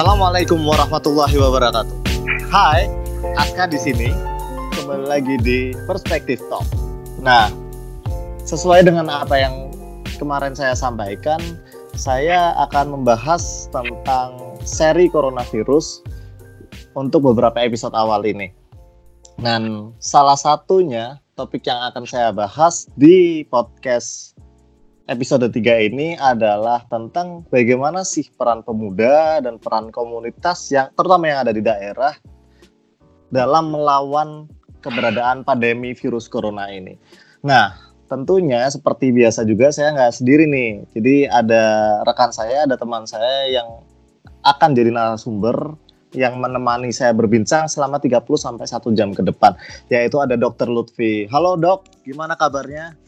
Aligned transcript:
Assalamualaikum 0.00 0.64
warahmatullahi 0.64 1.36
wabarakatuh. 1.36 1.92
Hai, 2.48 2.88
Aska 3.36 3.68
di 3.68 3.76
sini. 3.76 4.08
Kembali 4.72 5.04
lagi 5.04 5.36
di 5.44 5.76
Perspektif 5.84 6.40
Talk. 6.48 6.64
Nah, 7.20 7.52
sesuai 8.40 8.88
dengan 8.88 9.12
apa 9.12 9.36
yang 9.36 9.68
kemarin 10.16 10.56
saya 10.56 10.72
sampaikan, 10.72 11.36
saya 11.92 12.56
akan 12.64 12.96
membahas 12.96 13.68
tentang 13.76 14.56
seri 14.64 15.04
coronavirus 15.12 16.00
untuk 16.96 17.28
beberapa 17.28 17.60
episode 17.60 17.92
awal 17.92 18.24
ini. 18.24 18.56
Dan 19.36 19.92
salah 20.00 20.40
satunya 20.40 21.20
topik 21.36 21.68
yang 21.68 21.76
akan 21.92 22.08
saya 22.08 22.32
bahas 22.32 22.88
di 22.96 23.44
podcast 23.52 24.29
episode 25.10 25.50
3 25.50 25.90
ini 25.90 26.14
adalah 26.14 26.86
tentang 26.86 27.42
bagaimana 27.50 28.06
sih 28.06 28.30
peran 28.38 28.62
pemuda 28.62 29.42
dan 29.42 29.58
peran 29.58 29.90
komunitas 29.90 30.70
yang 30.70 30.86
terutama 30.94 31.26
yang 31.26 31.42
ada 31.42 31.50
di 31.50 31.58
daerah 31.58 32.14
dalam 33.34 33.74
melawan 33.74 34.46
keberadaan 34.78 35.42
pandemi 35.42 35.98
virus 35.98 36.30
corona 36.30 36.70
ini. 36.70 36.94
Nah, 37.42 37.74
tentunya 38.06 38.70
seperti 38.70 39.10
biasa 39.10 39.42
juga 39.42 39.74
saya 39.74 39.98
nggak 39.98 40.14
sendiri 40.14 40.46
nih. 40.46 40.70
Jadi 40.94 41.14
ada 41.26 41.62
rekan 42.06 42.30
saya, 42.30 42.70
ada 42.70 42.78
teman 42.78 43.02
saya 43.02 43.50
yang 43.50 43.82
akan 44.46 44.78
jadi 44.78 44.94
narasumber 44.94 45.74
yang 46.10 46.42
menemani 46.42 46.90
saya 46.90 47.14
berbincang 47.14 47.70
selama 47.70 48.02
30 48.02 48.26
sampai 48.34 48.66
1 48.66 48.98
jam 48.98 49.10
ke 49.14 49.22
depan, 49.22 49.54
yaitu 49.90 50.18
ada 50.18 50.34
Dr. 50.34 50.70
Lutfi. 50.70 51.30
Halo, 51.30 51.54
Dok. 51.54 52.02
Gimana 52.02 52.34
kabarnya? 52.34 52.98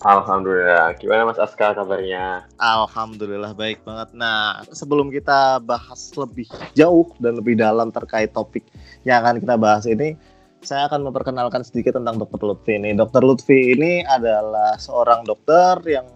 Alhamdulillah. 0.00 0.96
Gimana 0.96 1.28
Mas 1.28 1.36
Aska 1.36 1.76
kabarnya? 1.76 2.48
Alhamdulillah 2.56 3.52
baik 3.52 3.84
banget. 3.84 4.16
Nah, 4.16 4.64
sebelum 4.72 5.12
kita 5.12 5.60
bahas 5.60 6.08
lebih 6.16 6.48
jauh 6.72 7.12
dan 7.20 7.36
lebih 7.36 7.60
dalam 7.60 7.92
terkait 7.92 8.32
topik 8.32 8.64
yang 9.04 9.20
akan 9.20 9.44
kita 9.44 9.60
bahas 9.60 9.84
ini, 9.84 10.16
saya 10.64 10.88
akan 10.88 11.04
memperkenalkan 11.04 11.60
sedikit 11.64 12.00
tentang 12.00 12.16
Dr. 12.16 12.40
Lutfi 12.40 12.80
ini. 12.80 12.96
Dr. 12.96 13.20
Lutfi 13.20 13.76
ini 13.76 14.00
adalah 14.08 14.80
seorang 14.80 15.24
dokter 15.28 15.84
yang 15.84 16.08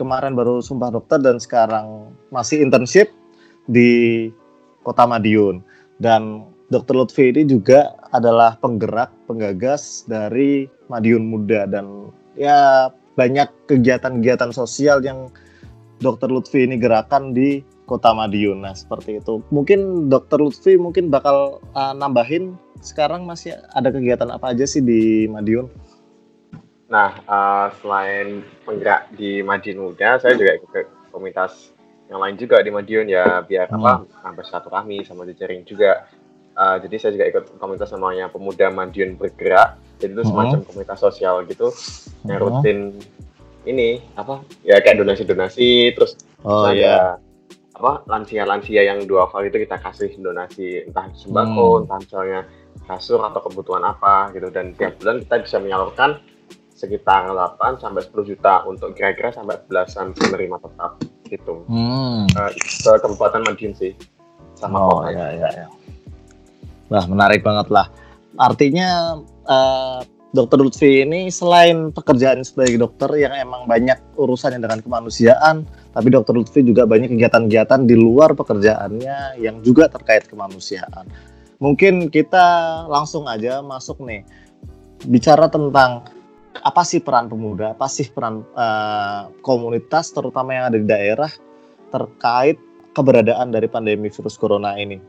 kemarin 0.00 0.32
baru 0.32 0.64
sumpah 0.64 0.88
dokter 0.88 1.20
dan 1.20 1.36
sekarang 1.36 2.12
masih 2.32 2.64
internship 2.64 3.12
di 3.68 4.28
Kota 4.80 5.04
Madiun. 5.04 5.60
Dan 6.00 6.48
Dr. 6.72 7.04
Lutfi 7.04 7.36
ini 7.36 7.44
juga 7.44 7.92
adalah 8.16 8.56
penggerak, 8.60 9.12
penggagas 9.28 10.08
dari 10.08 10.68
Madiun 10.88 11.24
Muda 11.28 11.68
dan 11.68 12.12
ya 12.38 12.88
banyak 13.18 13.50
kegiatan-kegiatan 13.66 14.54
sosial 14.54 15.02
yang 15.02 15.26
Dokter 15.98 16.30
Lutfi 16.30 16.62
ini 16.62 16.78
gerakan 16.78 17.34
di 17.34 17.58
Kota 17.82 18.14
Madiun. 18.14 18.62
Nah, 18.62 18.78
seperti 18.78 19.18
itu. 19.18 19.42
Mungkin 19.50 20.06
Dokter 20.06 20.38
Lutfi 20.38 20.78
mungkin 20.78 21.10
bakal 21.10 21.58
uh, 21.74 21.90
nambahin 21.98 22.54
sekarang 22.78 23.26
masih 23.26 23.58
ada 23.74 23.90
kegiatan 23.90 24.30
apa 24.30 24.54
aja 24.54 24.62
sih 24.62 24.78
di 24.78 25.26
Madiun? 25.26 25.66
Nah, 26.86 27.18
uh, 27.26 27.74
selain 27.82 28.46
penggerak 28.62 29.10
di 29.18 29.42
Madiun 29.42 29.82
Muda, 29.82 30.22
saya 30.22 30.38
juga 30.38 30.54
ikut 30.54 30.70
ke 30.70 30.80
komunitas 31.10 31.74
yang 32.06 32.22
lain 32.22 32.38
juga 32.38 32.62
di 32.62 32.70
Madiun 32.70 33.10
ya, 33.10 33.42
biar 33.42 33.66
hmm. 33.68 33.76
apa, 33.82 33.92
sampai 34.22 34.44
satu 34.46 34.68
kami 34.70 35.02
sama 35.02 35.26
jejaring 35.26 35.66
juga. 35.66 36.06
Uh, 36.54 36.78
jadi 36.86 36.94
saya 37.02 37.12
juga 37.18 37.26
ikut 37.26 37.44
komunitas 37.58 37.90
namanya 37.90 38.30
Pemuda 38.30 38.70
Madiun 38.70 39.18
Bergerak 39.18 39.87
jadi 39.98 40.12
itu 40.14 40.24
semacam 40.26 40.58
uh 40.62 40.66
komunitas 40.66 40.98
sosial 41.02 41.42
gitu 41.46 41.68
uh 41.70 42.26
yang 42.26 42.40
rutin 42.42 42.78
ini 43.66 44.00
apa 44.16 44.40
ya 44.64 44.80
kayak 44.80 45.02
donasi-donasi 45.04 45.92
terus 45.92 46.16
oh, 46.42 46.66
saya 46.66 47.18
yeah. 47.18 47.76
apa 47.78 48.02
lansia-lansia 48.08 48.82
yang 48.86 49.04
dua 49.06 49.28
hal 49.30 49.46
itu 49.46 49.62
kita 49.62 49.76
kasih 49.78 50.10
donasi 50.18 50.88
entah 50.88 51.06
sembako 51.14 51.66
hmm. 51.68 51.82
entah 51.86 51.98
misalnya 52.00 52.40
kasur 52.88 53.20
atau 53.20 53.44
kebutuhan 53.44 53.84
apa 53.84 54.32
gitu 54.32 54.48
dan 54.48 54.72
tiap 54.74 54.96
bulan 54.98 55.20
kita 55.20 55.36
bisa 55.44 55.56
menyalurkan 55.60 56.18
sekitar 56.78 57.26
8 57.34 57.82
sampai 57.82 58.06
10 58.06 58.30
juta 58.30 58.62
untuk 58.70 58.94
kira-kira 58.94 59.34
sampai 59.34 59.58
belasan 59.66 60.14
penerima 60.14 60.62
tetap 60.62 61.02
gitu. 61.26 61.66
Hmm. 61.66 62.30
Uh, 62.38 62.50
ke 62.54 62.92
Kabupaten 63.02 63.42
Madiun 63.42 63.74
sih 63.74 63.98
sama 64.54 64.78
oh, 64.78 65.02
kota. 65.02 65.10
ya, 65.10 65.26
ya, 65.34 65.48
ya. 65.50 65.66
Wah, 66.88 67.04
menarik 67.10 67.42
banget 67.42 67.66
lah. 67.74 67.90
Artinya 68.38 69.18
uh, 69.48 70.00
Dokter 70.28 70.60
Lutfi 70.60 71.08
ini 71.08 71.32
selain 71.32 71.88
pekerjaan 71.88 72.44
sebagai 72.44 72.76
dokter 72.76 73.08
yang 73.16 73.32
emang 73.32 73.64
banyak 73.64 73.96
urusannya 74.20 74.60
dengan 74.60 74.84
kemanusiaan, 74.84 75.64
tapi 75.96 76.12
Dokter 76.12 76.36
Lutfi 76.36 76.60
juga 76.60 76.84
banyak 76.84 77.16
kegiatan-kegiatan 77.16 77.88
di 77.88 77.96
luar 77.96 78.36
pekerjaannya 78.36 79.40
yang 79.40 79.64
juga 79.64 79.88
terkait 79.88 80.28
kemanusiaan. 80.28 81.08
Mungkin 81.64 82.12
kita 82.12 82.44
langsung 82.92 83.24
aja 83.24 83.64
masuk 83.64 84.04
nih 84.04 84.20
bicara 85.08 85.48
tentang 85.48 86.04
apa 86.60 86.82
sih 86.84 87.00
peran 87.00 87.32
pemuda, 87.32 87.72
apa 87.72 87.88
sih 87.88 88.12
peran 88.12 88.44
uh, 88.52 89.32
komunitas 89.40 90.12
terutama 90.12 90.52
yang 90.52 90.64
ada 90.68 90.76
di 90.76 90.84
daerah 90.84 91.32
terkait 91.88 92.60
keberadaan 92.92 93.48
dari 93.48 93.64
pandemi 93.64 94.12
virus 94.12 94.36
corona 94.36 94.76
ini 94.76 95.00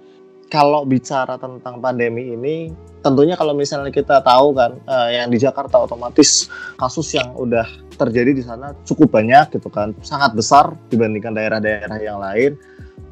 kalau 0.49 0.83
bicara 0.83 1.37
tentang 1.37 1.77
pandemi 1.77 2.33
ini, 2.33 2.73
tentunya 3.05 3.37
kalau 3.37 3.53
misalnya 3.53 3.93
kita 3.93 4.19
tahu 4.25 4.57
kan, 4.57 4.81
uh, 4.89 5.09
yang 5.13 5.29
di 5.29 5.37
Jakarta 5.37 5.77
otomatis 5.77 6.49
kasus 6.75 7.13
yang 7.13 7.31
udah 7.37 7.65
terjadi 7.95 8.33
di 8.33 8.43
sana 8.43 8.73
cukup 8.83 9.13
banyak 9.13 9.53
gitu 9.53 9.69
kan, 9.69 9.93
sangat 10.01 10.33
besar 10.33 10.73
dibandingkan 10.89 11.37
daerah-daerah 11.37 11.99
yang 12.01 12.17
lain, 12.17 12.57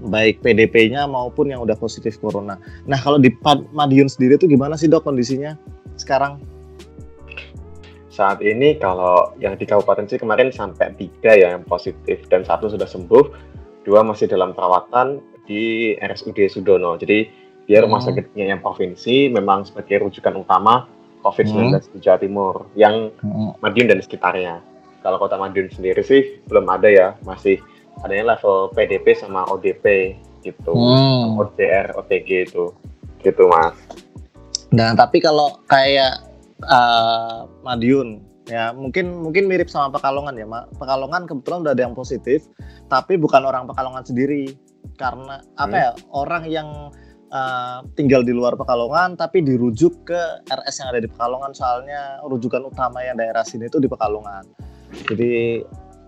baik 0.10 0.42
PDP-nya 0.42 1.06
maupun 1.06 1.54
yang 1.54 1.62
udah 1.62 1.78
positif 1.78 2.18
corona. 2.18 2.58
Nah 2.90 2.98
kalau 2.98 3.22
di 3.22 3.30
Madiun 3.74 4.10
sendiri 4.10 4.42
itu 4.42 4.50
gimana 4.50 4.74
sih 4.74 4.90
dok 4.90 5.06
kondisinya 5.06 5.54
sekarang? 5.96 6.42
Saat 8.10 8.42
ini 8.42 8.82
kalau 8.82 9.38
yang 9.38 9.54
di 9.62 9.70
kabupaten 9.70 10.10
sih 10.10 10.18
kemarin 10.18 10.50
sampai 10.50 10.90
tiga 10.98 11.38
ya 11.38 11.54
yang 11.54 11.62
positif 11.70 12.26
dan 12.34 12.42
satu 12.42 12.66
sudah 12.66 12.90
sembuh, 12.90 13.30
dua 13.86 14.02
masih 14.02 14.26
dalam 14.26 14.58
perawatan, 14.58 15.22
di 15.48 15.96
RSUD 15.96 16.52
Sudono. 16.52 17.00
Jadi 17.00 17.48
dia 17.68 17.84
rumah 17.84 18.00
hmm. 18.00 18.08
sakitnya 18.12 18.46
yang 18.56 18.60
provinsi 18.64 19.32
memang 19.32 19.68
sebagai 19.68 20.08
rujukan 20.08 20.36
utama 20.40 20.88
COVID-19 21.24 21.60
hmm. 21.76 21.92
di 21.96 22.00
Jawa 22.00 22.20
Timur 22.20 22.54
yang 22.80 23.12
hmm. 23.20 23.60
Madiun 23.60 23.92
dan 23.92 24.00
sekitarnya. 24.00 24.64
Kalau 25.04 25.18
kota 25.20 25.40
Madiun 25.40 25.72
sendiri 25.72 26.04
sih 26.04 26.44
belum 26.48 26.68
ada 26.68 26.88
ya, 26.88 27.08
masih 27.28 27.60
adanya 28.04 28.36
level 28.36 28.72
PDP 28.72 29.16
sama 29.20 29.44
ODP 29.52 30.16
gitu, 30.44 30.72
hmm. 30.72 31.40
ODR, 31.40 31.96
OTG 32.00 32.52
itu, 32.52 32.72
gitu 33.24 33.44
mas. 33.52 33.76
Nah 34.72 34.96
tapi 34.96 35.20
kalau 35.20 35.60
kayak 35.68 36.24
uh, 36.64 37.48
Madiun 37.64 38.24
ya 38.48 38.72
mungkin 38.72 39.28
mungkin 39.28 39.52
mirip 39.52 39.68
sama 39.68 39.92
Pekalongan 39.92 40.40
ya, 40.40 40.48
Pekalongan 40.80 41.28
kebetulan 41.28 41.68
udah 41.68 41.74
ada 41.76 41.84
yang 41.84 41.96
positif, 41.96 42.48
tapi 42.88 43.20
bukan 43.20 43.44
orang 43.44 43.68
Pekalongan 43.68 44.08
sendiri 44.08 44.56
karena 44.96 45.44
apa 45.60 45.76
hmm. 45.76 45.84
ya 45.84 45.92
orang 46.16 46.44
yang 46.48 46.70
uh, 47.32 47.84
tinggal 47.96 48.24
di 48.24 48.32
luar 48.32 48.56
Pekalongan 48.56 49.20
tapi 49.20 49.44
dirujuk 49.44 50.08
ke 50.08 50.22
RS 50.48 50.76
yang 50.84 50.90
ada 50.96 51.02
di 51.04 51.10
Pekalongan 51.10 51.52
soalnya 51.52 52.22
rujukan 52.24 52.64
utama 52.64 53.04
yang 53.04 53.20
daerah 53.20 53.44
sini 53.44 53.68
itu 53.68 53.80
di 53.82 53.90
Pekalongan. 53.92 54.44
Jadi 55.12 55.64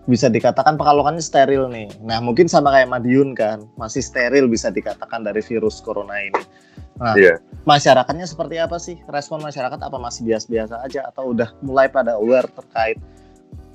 bisa 0.08 0.32
dikatakan 0.32 0.80
Pekalongannya 0.80 1.22
steril 1.22 1.68
nih. 1.68 1.88
Nah 2.02 2.18
mungkin 2.24 2.48
sama 2.48 2.72
kayak 2.72 2.88
Madiun 2.88 3.36
kan 3.36 3.62
masih 3.76 4.00
steril 4.00 4.48
bisa 4.48 4.72
dikatakan 4.72 5.22
dari 5.22 5.44
virus 5.44 5.78
corona 5.84 6.16
ini. 6.18 6.42
Nah 7.00 7.16
yeah. 7.16 7.36
masyarakatnya 7.68 8.24
seperti 8.24 8.56
apa 8.60 8.76
sih? 8.80 8.96
Respon 9.08 9.44
masyarakat 9.44 9.80
apa 9.80 9.96
masih 10.00 10.24
biasa-biasa 10.28 10.84
aja 10.84 11.08
atau 11.08 11.32
udah 11.32 11.52
mulai 11.60 11.88
pada 11.88 12.16
aware 12.16 12.48
terkait 12.48 12.96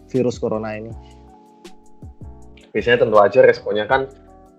virus 0.09 0.41
corona 0.41 0.77
ini? 0.77 0.91
Biasanya 2.73 3.07
tentu 3.07 3.17
aja 3.23 3.39
responnya 3.39 3.87
kan 3.87 4.11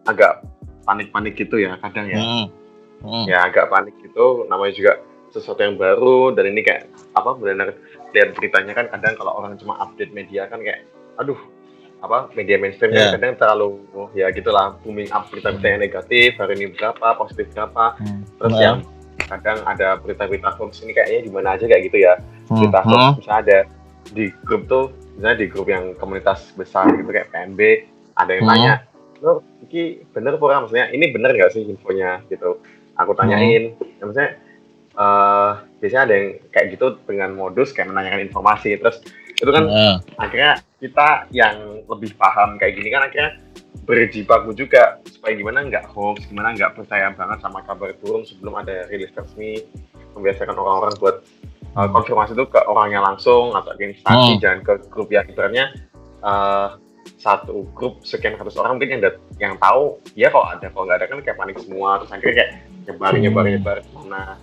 agak 0.06 0.42
panik-panik 0.86 1.34
gitu 1.34 1.58
ya 1.58 1.78
kadang 1.82 2.06
ya. 2.08 2.18
Hmm. 2.18 2.46
Hmm. 3.04 3.24
Ya 3.28 3.44
agak 3.44 3.68
panik 3.68 3.94
gitu 4.00 4.48
namanya 4.48 4.72
juga 4.72 4.92
sesuatu 5.34 5.60
yang 5.60 5.76
baru 5.76 6.32
dan 6.32 6.48
ini 6.48 6.64
kayak 6.64 6.88
apa 7.12 7.36
benar 7.36 7.76
lihat 8.16 8.32
beritanya 8.32 8.72
kan 8.72 8.86
kadang 8.88 9.14
kalau 9.20 9.32
orang 9.36 9.60
cuma 9.60 9.76
update 9.82 10.14
media 10.16 10.48
kan 10.48 10.64
kayak 10.64 10.88
aduh 11.20 11.36
apa 12.00 12.32
media 12.36 12.56
mainstream 12.56 12.92
yeah. 12.92 13.12
kan 13.12 13.20
kadang 13.20 13.36
terlalu 13.36 13.82
oh, 13.92 14.08
ya 14.16 14.28
gitulah 14.32 14.76
booming 14.84 15.08
up 15.12 15.28
berita-berita 15.28 15.66
yang 15.68 15.82
negatif 15.82 16.28
hari 16.40 16.52
ini 16.56 16.66
berapa 16.72 17.06
positif 17.16 17.52
berapa 17.52 17.96
hmm. 18.00 18.20
terus 18.40 18.54
yeah. 18.56 18.64
yang 18.64 18.76
kadang 19.26 19.58
ada 19.66 19.98
berita-berita 19.98 20.54
hoax 20.54 20.84
ini 20.86 20.92
kayaknya 20.94 21.20
di 21.26 21.30
mana 21.32 21.48
aja 21.58 21.64
kayak 21.66 21.82
gitu 21.90 21.98
ya 22.04 22.14
hmm. 22.52 22.56
berita 22.62 22.80
hoax 22.84 23.00
hmm. 23.00 23.18
bisa 23.20 23.32
ada 23.42 23.58
di 24.06 24.24
grup 24.46 24.62
tuh 24.70 24.92
misalnya 25.18 25.38
di 25.42 25.46
grup 25.50 25.66
yang 25.66 25.96
komunitas 25.98 26.54
besar 26.54 26.86
gitu 26.94 27.10
kayak 27.10 27.32
PMB 27.32 27.60
ada 28.16 28.30
yang 28.32 28.44
hmm. 28.44 28.52
tanya 28.54 28.72
lo 29.22 29.44
ini 29.68 30.02
bener 30.12 30.36
apa 30.36 30.66
maksudnya 30.66 30.86
ini 30.92 31.12
bener 31.12 31.30
nggak 31.32 31.52
sih 31.52 31.64
infonya 31.64 32.22
gitu 32.28 32.60
aku 32.96 33.12
tanyain 33.16 33.76
hmm. 33.76 33.98
ya, 34.00 34.02
maksudnya 34.04 34.30
uh, 34.96 35.50
biasanya 35.80 36.02
ada 36.08 36.14
yang 36.14 36.28
kayak 36.52 36.66
gitu 36.76 36.86
dengan 37.04 37.30
modus 37.36 37.72
kayak 37.72 37.92
menanyakan 37.92 38.28
informasi 38.28 38.76
terus 38.80 39.00
itu 39.36 39.50
kan 39.52 39.68
hmm. 39.68 39.96
akhirnya 40.16 40.60
kita 40.80 41.28
yang 41.32 41.84
lebih 41.84 42.16
paham 42.16 42.56
kayak 42.56 42.76
gini 42.80 42.88
kan 42.88 43.04
akhirnya 43.08 43.36
berjibaku 43.86 44.50
juga 44.56 44.98
supaya 45.06 45.38
gimana 45.38 45.62
nggak 45.62 45.94
hoax, 45.94 46.26
gimana 46.26 46.56
nggak 46.58 46.74
percaya 46.74 47.14
banget 47.14 47.38
sama 47.38 47.62
kabar 47.62 47.94
burung 48.02 48.26
sebelum 48.26 48.58
ada 48.58 48.88
rilis 48.90 49.14
resmi, 49.14 49.62
membiasakan 50.18 50.58
orang-orang 50.58 50.96
buat 50.98 51.16
uh, 51.78 51.88
konfirmasi 51.94 52.34
itu 52.34 52.44
ke 52.50 52.60
orangnya 52.66 53.04
langsung 53.04 53.54
atau 53.54 53.76
ke 53.78 53.94
instansi, 53.94 54.36
hmm. 54.36 54.42
jangan 54.42 54.60
ke 54.66 54.72
grup 54.90 55.08
yang 55.14 55.22
ibaratnya 55.30 55.70
uh, 56.26 56.80
satu 57.16 57.64
grup 57.72 58.04
sekian 58.04 58.36
ratus 58.36 58.60
orang 58.60 58.76
mungkin 58.76 59.00
yang 59.00 59.02
yang 59.40 59.54
tahu 59.56 59.96
ya 60.12 60.28
kalau 60.28 60.46
ada 60.52 60.68
kalau 60.68 60.84
nggak 60.84 61.00
ada 61.00 61.06
kan 61.08 61.18
kayak 61.24 61.38
panik 61.40 61.56
semua 61.60 61.96
terus 62.00 62.12
akhirnya 62.12 62.34
kayak 62.36 62.50
nyebar 62.86 63.12
nyebar 63.16 63.44
hmm. 63.44 63.52
nyebar 63.56 63.78
nah 64.06 64.36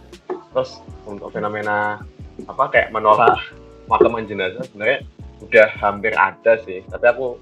terus 0.54 0.82
untuk 1.06 1.30
fenomena 1.30 2.02
apa 2.50 2.64
kayak 2.74 2.90
menolak 2.90 3.38
makaman 3.86 4.26
jenazah 4.26 4.66
sebenarnya 4.66 5.06
udah 5.44 5.68
hampir 5.80 6.14
ada 6.16 6.54
sih. 6.64 6.82
Tapi 6.88 7.06
aku 7.10 7.38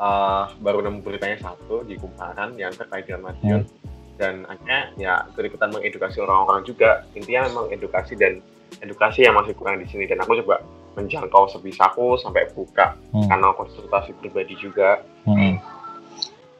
uh, 0.00 0.44
baru 0.64 0.80
nemu 0.84 1.04
beritanya 1.04 1.38
satu 1.42 1.84
di 1.84 2.00
Kumparan 2.00 2.56
yang 2.56 2.72
terkait 2.72 3.06
dengan 3.06 3.32
Madiun. 3.32 3.64
Hmm. 3.66 3.80
dan 4.20 4.44
akhirnya 4.46 4.92
ya 5.00 5.14
ikutan 5.34 5.72
mengedukasi 5.72 6.22
orang-orang 6.22 6.62
juga. 6.62 7.02
Intinya 7.16 7.48
memang 7.48 7.66
edukasi 7.74 8.14
dan 8.14 8.38
edukasi 8.78 9.26
yang 9.26 9.34
masih 9.34 9.56
kurang 9.56 9.82
di 9.82 9.88
sini. 9.88 10.06
Dan 10.06 10.22
aku 10.22 10.38
coba 10.44 10.62
menjangkau 10.94 11.48
sebisaku 11.50 12.20
sampai 12.20 12.48
buka 12.52 12.96
hmm. 13.12 13.28
kanal 13.28 13.52
konsultasi 13.56 14.12
pribadi 14.18 14.54
juga. 14.58 15.02
Hmm. 15.24 15.58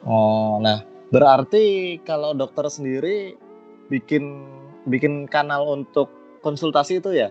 Oh, 0.03 0.59
nah 0.59 0.83
berarti 1.13 1.97
kalau 2.03 2.33
dokter 2.33 2.67
sendiri 2.67 3.37
bikin 3.87 4.45
bikin 4.89 5.29
kanal 5.29 5.69
untuk 5.71 6.11
konsultasi 6.43 6.99
itu 6.99 7.13
ya? 7.15 7.29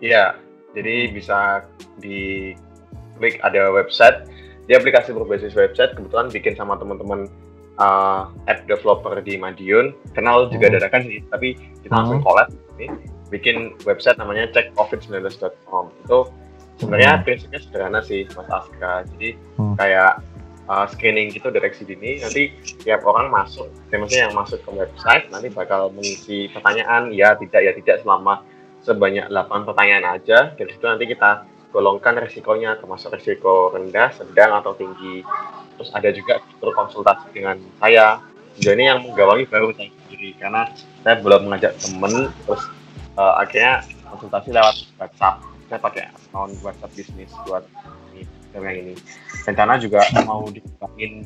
Iya, 0.00 0.40
jadi 0.72 1.12
bisa 1.12 1.68
di 2.00 2.52
klik 3.20 3.36
ada 3.44 3.68
website 3.70 4.26
di 4.64 4.72
aplikasi 4.72 5.12
berbasis 5.12 5.52
website 5.52 5.92
kebetulan 5.98 6.32
bikin 6.32 6.54
sama 6.56 6.78
teman-teman 6.80 7.28
uh, 7.76 8.30
app 8.48 8.64
developer 8.70 9.18
di 9.20 9.36
Madiun 9.36 9.92
kenal 10.16 10.48
juga 10.48 10.70
hmm. 10.70 10.74
dadakan 10.80 11.02
sih 11.04 11.20
tapi 11.28 11.48
kita 11.84 11.92
langsung 11.92 12.22
hmm. 12.22 12.26
collab 12.26 12.48
ini 12.78 12.88
bikin 13.30 13.78
website 13.86 14.18
namanya 14.18 14.50
checkcovid19.com 14.52 15.84
itu 16.04 16.18
sebenarnya 16.82 17.18
hmm. 17.18 17.22
prinsipnya 17.24 17.60
sederhana 17.62 18.00
sih 18.02 18.26
Mas 18.34 18.48
Aska 18.50 19.06
jadi 19.16 19.38
hmm. 19.56 19.74
kayak 19.78 20.12
uh, 20.66 20.86
screening 20.90 21.30
gitu 21.30 21.48
deteksi 21.48 21.86
dini 21.86 22.20
nanti 22.20 22.52
tiap 22.82 23.06
orang 23.06 23.30
masuk 23.30 23.70
ya 23.88 23.96
maksudnya 24.02 24.22
yang 24.28 24.34
masuk 24.36 24.58
ke 24.60 24.70
website 24.74 25.24
nanti 25.30 25.48
bakal 25.48 25.88
mengisi 25.94 26.50
pertanyaan 26.50 27.14
ya 27.14 27.38
tidak 27.38 27.60
ya 27.62 27.72
tidak 27.78 27.96
selama 28.02 28.42
sebanyak 28.82 29.28
8 29.28 29.68
pertanyaan 29.68 30.18
aja 30.18 30.52
dari 30.58 30.70
situ 30.72 30.84
nanti 30.84 31.06
kita 31.06 31.46
golongkan 31.70 32.18
resikonya 32.18 32.78
termasuk 32.78 33.14
resiko 33.14 33.70
rendah, 33.70 34.10
sedang 34.14 34.58
atau 34.58 34.74
tinggi. 34.74 35.22
Terus 35.78 35.90
ada 35.94 36.10
juga 36.12 36.42
fitur 36.44 36.70
konsultasi 36.74 37.30
dengan 37.32 37.56
saya. 37.78 38.20
Sejauh 38.58 38.74
ini 38.76 38.90
yang 38.90 39.00
menggawangi 39.06 39.46
baru 39.46 39.70
saya 39.78 39.88
sendiri 39.88 40.34
karena 40.36 40.66
saya 41.06 41.16
belum 41.22 41.48
mengajak 41.48 41.72
temen 41.78 42.34
terus 42.44 42.62
uh, 43.16 43.34
akhirnya 43.40 43.82
konsultasi 44.10 44.50
lewat 44.54 44.76
WhatsApp. 44.98 45.42
Saya 45.70 45.78
pakai 45.78 46.02
akun 46.10 46.50
WhatsApp 46.60 46.94
bisnis 46.94 47.30
buat 47.46 47.64
ini 48.14 48.26
yang 48.54 48.64
ini. 48.66 48.94
Rencana 49.46 49.78
juga 49.78 50.02
mau 50.26 50.46
dikembangin 50.50 51.24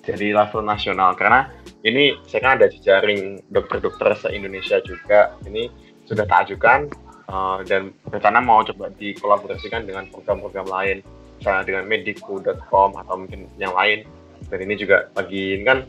jadi 0.00 0.32
level 0.32 0.64
nasional 0.64 1.12
karena 1.18 1.50
ini 1.84 2.16
saya 2.24 2.40
kan 2.40 2.52
ada 2.56 2.66
jejaring 2.72 3.42
dokter-dokter 3.52 4.16
se-Indonesia 4.16 4.80
juga. 4.82 5.34
Ini 5.44 5.68
sudah 6.06 6.24
tak 6.26 6.50
ajukan 6.50 6.90
uh, 7.30 7.62
dan 7.66 7.94
rencana 8.10 8.42
mau 8.42 8.62
coba 8.66 8.90
dikolaborasikan 8.98 9.86
dengan 9.86 10.10
program-program 10.10 10.66
lain 10.66 10.98
misalnya 11.40 11.64
dengan 11.64 11.84
mediku.com 11.88 12.90
atau 13.00 13.14
mungkin 13.16 13.48
yang 13.56 13.72
lain 13.72 14.04
dan 14.52 14.58
ini 14.60 14.74
juga 14.76 15.08
lagi 15.16 15.56
ini 15.56 15.64
kan 15.64 15.88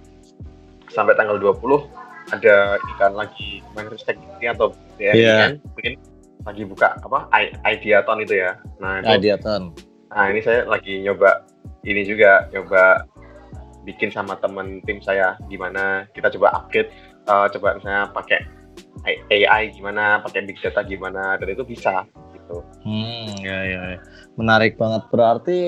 sampai 0.88 1.16
tanggal 1.20 1.36
20 1.40 2.01
ada 2.32 2.80
ikan 2.96 3.14
lagi 3.14 3.60
Manchester 3.76 4.16
ini 4.16 4.48
atau 4.48 4.74
BRI 4.98 5.20
yeah. 5.20 5.38
kan 5.40 5.52
mungkin 5.76 5.94
lagi 6.42 6.64
buka 6.66 6.88
apa 6.98 7.30
Ideaton 7.68 8.26
itu 8.26 8.42
ya 8.42 8.58
nah 8.82 9.04
itu, 9.04 9.08
Ideaton 9.08 9.76
nah 10.12 10.26
ini 10.28 10.40
saya 10.44 10.68
lagi 10.68 11.04
nyoba 11.04 11.46
ini 11.88 12.02
juga 12.04 12.50
nyoba 12.52 13.06
bikin 13.86 14.14
sama 14.14 14.38
temen 14.38 14.82
tim 14.86 15.02
saya 15.02 15.38
gimana 15.50 16.06
kita 16.14 16.30
coba 16.38 16.54
upgrade 16.54 16.90
uh, 17.26 17.50
coba 17.50 17.78
misalnya 17.78 18.10
pakai 18.14 18.42
AI 19.06 19.74
gimana, 19.74 20.22
pakai 20.22 20.46
big 20.46 20.62
data 20.62 20.86
gimana, 20.86 21.38
dan 21.42 21.48
itu 21.50 21.66
bisa 21.66 22.06
gitu. 22.38 22.62
Hmm, 22.86 23.34
ya, 23.42 23.60
ya, 23.66 23.82
ya. 23.98 24.00
menarik 24.38 24.78
banget. 24.78 25.10
Berarti 25.10 25.60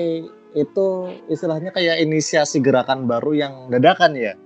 itu 0.54 0.86
istilahnya 1.26 1.74
kayak 1.74 1.98
inisiasi 1.98 2.62
gerakan 2.62 3.10
baru 3.10 3.34
yang 3.34 3.54
dadakan 3.74 4.14
ya? 4.14 4.38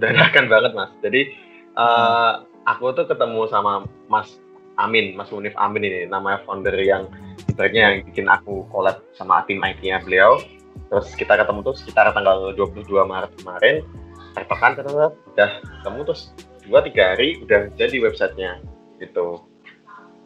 Dadakan 0.00 0.46
banget 0.48 0.72
mas. 0.72 0.92
Jadi 1.04 1.34
uh, 1.76 2.44
aku 2.68 2.94
tuh 2.94 3.06
ketemu 3.08 3.48
sama 3.50 3.84
Mas 4.08 4.38
Amin, 4.80 5.12
Mas 5.12 5.28
Munif 5.28 5.52
Amin 5.60 5.84
ini, 5.84 6.08
namanya 6.08 6.40
founder 6.48 6.72
yang 6.80 7.04
ibaratnya 7.52 7.92
yang 7.92 7.94
bikin 8.08 8.26
aku 8.28 8.64
collab 8.72 9.04
sama 9.12 9.44
tim 9.44 9.60
IT-nya 9.60 10.00
beliau. 10.00 10.40
Terus 10.88 11.12
kita 11.16 11.36
ketemu 11.36 11.60
tuh 11.60 11.76
sekitar 11.76 12.08
tanggal 12.16 12.56
22 12.56 12.88
Maret 12.88 13.32
kemarin. 13.40 13.84
Tektokan 14.32 14.72
terus 14.80 15.12
udah 15.36 15.50
ketemu 15.60 16.00
terus 16.08 16.22
dua 16.64 16.80
tiga 16.80 17.12
hari 17.12 17.42
udah 17.44 17.68
jadi 17.76 17.96
websitenya 18.00 18.64
gitu. 18.96 19.44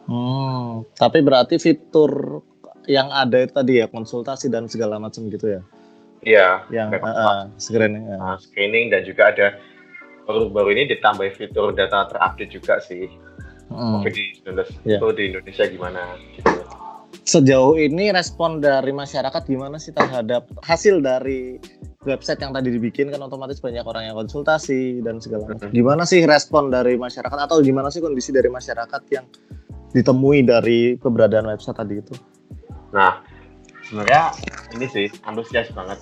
Hmm, 0.07 0.87
tapi 0.95 1.19
berarti 1.19 1.59
fitur 1.59 2.39
yang 2.87 3.11
ada 3.11 3.43
tadi 3.51 3.83
ya 3.83 3.91
konsultasi 3.91 4.47
dan 4.47 4.71
segala 4.71 4.95
macam 4.95 5.27
gitu 5.27 5.59
ya? 5.59 5.61
Iya. 6.25 6.65
Yang 6.73 7.01
uh, 7.01 7.09
uh, 7.09 7.39
screening. 7.59 8.05
Uh, 8.09 8.35
screening 8.41 8.85
dan 8.89 9.01
juga 9.05 9.33
ada 9.33 9.47
baru-baru 10.27 10.75
ini 10.75 10.83
ditambah 10.97 11.27
fitur 11.39 11.71
data 11.71 12.07
terupdate 12.11 12.51
juga 12.51 12.79
sih. 12.83 13.07
Hmm. 13.67 13.99
COVID-19 13.99 14.47
yeah. 14.87 14.99
itu 14.99 15.07
di 15.11 15.23
Indonesia 15.31 15.65
gimana 15.67 16.15
gitu. 16.35 16.63
Sejauh 17.27 17.75
ini 17.75 18.15
respon 18.15 18.63
dari 18.63 18.95
masyarakat 18.95 19.43
gimana 19.43 19.75
sih 19.75 19.91
terhadap 19.91 20.47
hasil 20.63 21.03
dari 21.03 21.59
website 22.07 22.39
yang 22.39 22.55
tadi 22.55 22.71
dibikin 22.71 23.11
kan 23.11 23.19
otomatis 23.19 23.59
banyak 23.59 23.83
orang 23.83 24.07
yang 24.07 24.15
konsultasi 24.15 25.03
dan 25.03 25.19
segala 25.19 25.51
macam. 25.51 25.67
Gimana 25.67 26.07
sih 26.07 26.23
respon 26.23 26.71
dari 26.71 26.95
masyarakat 26.95 27.35
atau 27.35 27.59
gimana 27.59 27.91
sih 27.91 27.99
kondisi 27.99 28.31
dari 28.31 28.47
masyarakat 28.47 29.01
yang 29.11 29.27
ditemui 29.91 30.47
dari 30.47 30.95
keberadaan 30.95 31.51
website 31.51 31.75
tadi 31.75 31.99
itu? 31.99 32.15
Nah, 32.95 33.19
sebenarnya 33.83 34.31
ini 34.79 34.87
sih 34.87 35.07
antusias 35.27 35.67
banget, 35.75 35.99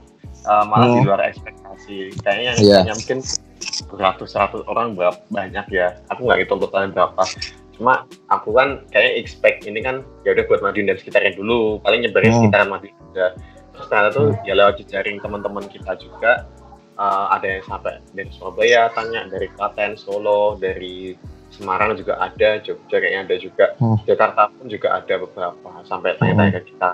uh, 0.48 0.66
malah 0.70 0.88
hmm. 0.90 0.98
di 0.98 1.02
luar 1.06 1.22
ekspektasi. 1.25 1.98
Kayaknya 2.22 2.54
yang 2.62 2.88
yeah. 2.88 2.96
mungkin 2.96 3.20
beratus-ratus 3.92 4.62
orang 4.70 4.96
berapa 4.96 5.20
banyak 5.30 5.66
ya. 5.74 5.98
Aku 6.14 6.25
nggak 6.25 6.46
hitung 6.46 6.62
totalnya 6.62 6.94
berapa. 6.94 7.24
Cuma 7.75 8.08
aku 8.32 8.56
kan 8.56 8.88
kayak 8.94 9.20
expect 9.20 9.68
ini 9.68 9.84
kan 9.84 10.06
ya 10.24 10.32
udah 10.32 10.46
buat 10.48 10.64
Madiun 10.64 10.88
dan 10.88 10.96
sekitarnya 10.96 11.36
dulu, 11.36 11.84
paling 11.84 12.08
nyebarin 12.08 12.32
hmm. 12.32 12.38
sekitaran 12.40 12.70
Madiun 12.72 12.96
juga 13.12 13.36
terus 13.75 13.88
ternyata 13.92 14.10
tuh 14.16 14.30
ya 14.48 14.54
lewat 14.56 14.75
jejaring 14.80 15.18
teman-teman 15.20 15.68
kita 15.68 16.00
juga 16.00 16.48
uh, 16.96 17.28
ada 17.36 17.60
yang 17.60 17.64
sampai 17.68 18.00
dari 18.16 18.32
Surabaya 18.32 18.88
tanya 18.96 19.28
dari 19.28 19.52
Klaten 19.52 20.00
Solo 20.00 20.56
dari 20.56 21.14
Semarang 21.52 21.96
juga 21.96 22.20
ada 22.20 22.60
Jogja 22.64 23.00
kayaknya 23.00 23.22
ada 23.28 23.36
juga 23.40 23.66
hmm. 23.80 24.08
Jakarta 24.08 24.52
pun 24.52 24.68
juga 24.72 24.96
ada 24.96 25.16
beberapa 25.20 25.70
sampai 25.84 26.16
tanya-tanya 26.20 26.52
ke 26.60 26.72
kita 26.72 26.90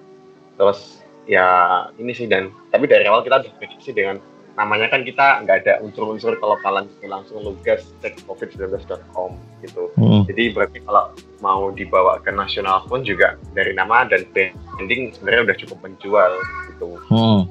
terus 0.57 1.00
ya 1.31 1.47
ini 1.95 2.11
sih 2.11 2.27
dan 2.27 2.51
tapi 2.75 2.91
dari 2.91 3.07
awal 3.07 3.23
kita 3.23 3.39
udah 3.39 3.53
prediksi 3.55 3.95
dengan 3.95 4.19
namanya 4.59 4.91
kan 4.91 5.07
kita 5.07 5.47
nggak 5.47 5.63
ada 5.63 5.73
unsur-unsur 5.79 6.35
kalau 6.43 6.59
kalian 6.59 6.91
langsung 7.07 7.39
lugas 7.39 7.87
cek 8.03 8.19
covid19.com 8.27 9.39
gitu. 9.63 9.87
Hmm. 9.95 10.27
Jadi 10.27 10.51
berarti 10.51 10.83
kalau 10.83 11.15
mau 11.39 11.71
dibawa 11.71 12.19
ke 12.19 12.35
nasional 12.35 12.83
pun 12.91 13.07
juga 13.07 13.39
dari 13.55 13.71
nama 13.71 14.03
dan 14.11 14.27
branding 14.35 15.15
sebenarnya 15.15 15.41
udah 15.47 15.57
cukup 15.63 15.77
menjual 15.79 16.31
gitu. 16.67 16.87
Hmm. 17.07 17.47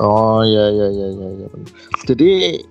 Oh 0.00 0.40
ya 0.40 0.72
ya 0.72 0.88
ya 0.88 1.08
ya 1.12 1.28
ya. 1.44 1.48
Jadi 2.08 2.64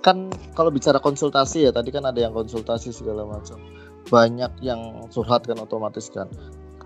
kan 0.00 0.32
kalau 0.56 0.72
bicara 0.72 0.96
konsultasi 0.96 1.68
ya 1.68 1.76
tadi 1.76 1.92
kan 1.92 2.08
ada 2.08 2.16
yang 2.16 2.32
konsultasi 2.32 2.88
segala 2.88 3.28
macam. 3.28 3.60
Banyak 4.08 4.64
yang 4.64 5.06
curhat 5.12 5.44
kan 5.44 5.60
otomatis 5.60 6.08
kan 6.08 6.26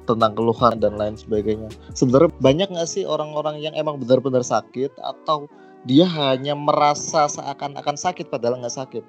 tentang 0.05 0.33
keluhan 0.37 0.79
dan 0.81 0.97
lain 1.01 1.17
sebagainya. 1.17 1.69
Sebenarnya 1.97 2.31
banyak 2.39 2.69
nggak 2.73 2.89
sih 2.89 3.05
orang-orang 3.05 3.61
yang 3.61 3.75
emang 3.77 4.01
benar-benar 4.01 4.45
sakit 4.45 4.95
atau 5.01 5.49
dia 5.85 6.09
hanya 6.09 6.57
merasa 6.57 7.29
seakan-akan 7.29 7.97
sakit 7.97 8.33
padahal 8.33 8.61
nggak 8.61 8.77
sakit? 8.77 9.05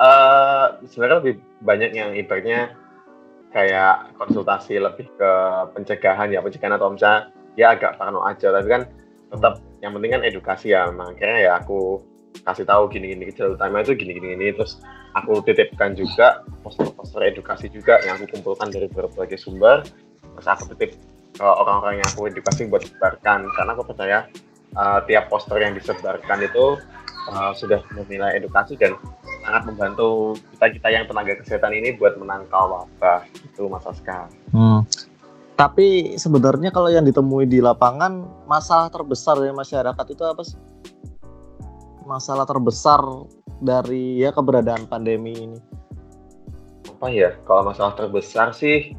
uh, 0.00 0.66
sebenarnya 0.90 1.18
lebih 1.22 1.34
banyak 1.60 1.90
yang 1.92 2.10
ibaratnya 2.16 2.72
kayak 3.52 4.16
konsultasi 4.16 4.80
lebih 4.80 5.12
ke 5.20 5.32
pencegahan 5.76 6.32
ya 6.32 6.40
pencegahan 6.40 6.80
atau 6.80 6.88
misalnya 6.88 7.28
ya 7.54 7.76
agak 7.76 8.00
parno 8.00 8.24
aja 8.24 8.48
tapi 8.48 8.68
kan 8.68 8.82
tetap 9.28 9.60
yang 9.84 9.92
penting 9.92 10.12
kan 10.16 10.22
edukasi 10.24 10.72
ya 10.72 10.88
makanya 10.88 11.36
ya 11.36 11.52
aku 11.60 12.00
kasih 12.48 12.64
tahu 12.64 12.88
gini-gini 12.88 13.28
kecil 13.28 13.52
utama 13.52 13.84
itu 13.84 13.92
gini-gini 13.92 14.56
terus 14.56 14.80
aku 15.12 15.44
titipkan 15.44 15.92
juga 15.92 16.46
poster-poster 16.64 17.28
edukasi 17.28 17.68
juga 17.68 18.00
yang 18.04 18.20
aku 18.20 18.38
kumpulkan 18.38 18.72
dari 18.72 18.88
berbagai 18.88 19.36
sumber 19.40 19.84
terus 20.36 20.48
aku 20.48 20.72
titip 20.74 20.96
ke 21.32 21.44
orang-orang 21.44 22.00
yang 22.00 22.08
aku 22.12 22.28
edukasi 22.28 22.68
buat 22.68 22.84
sebarkan 22.84 23.48
karena 23.56 23.70
aku 23.72 23.84
percaya 23.88 24.18
uh, 24.76 25.00
tiap 25.08 25.32
poster 25.32 25.60
yang 25.60 25.72
disebarkan 25.76 26.44
itu 26.44 26.76
uh, 27.32 27.52
sudah 27.56 27.80
menilai 27.96 28.40
edukasi 28.40 28.76
dan 28.76 28.96
sangat 29.42 29.62
membantu 29.66 30.38
kita 30.54 30.66
kita 30.78 30.88
yang 30.92 31.04
tenaga 31.10 31.34
kesehatan 31.42 31.72
ini 31.74 31.98
buat 31.98 32.14
menangkal 32.16 32.70
wabah 32.70 33.26
itu 33.42 33.66
Mas 33.66 33.84
Aska. 33.84 34.30
Hmm. 34.54 34.86
Tapi 35.58 36.16
sebenarnya 36.16 36.72
kalau 36.72 36.88
yang 36.88 37.04
ditemui 37.04 37.46
di 37.46 37.60
lapangan 37.60 38.24
masalah 38.48 38.88
terbesar 38.88 39.38
dari 39.38 39.52
masyarakat 39.52 40.06
itu 40.10 40.22
apa 40.24 40.42
sih? 40.46 40.58
Masalah 42.02 42.48
terbesar 42.48 42.98
dari 43.62 44.18
ya 44.18 44.34
keberadaan 44.34 44.90
pandemi 44.90 45.32
ini. 45.38 45.58
Apa 46.98 47.06
ya? 47.08 47.38
Kalau 47.46 47.62
masalah 47.62 47.94
terbesar 47.94 48.50
sih 48.50 48.92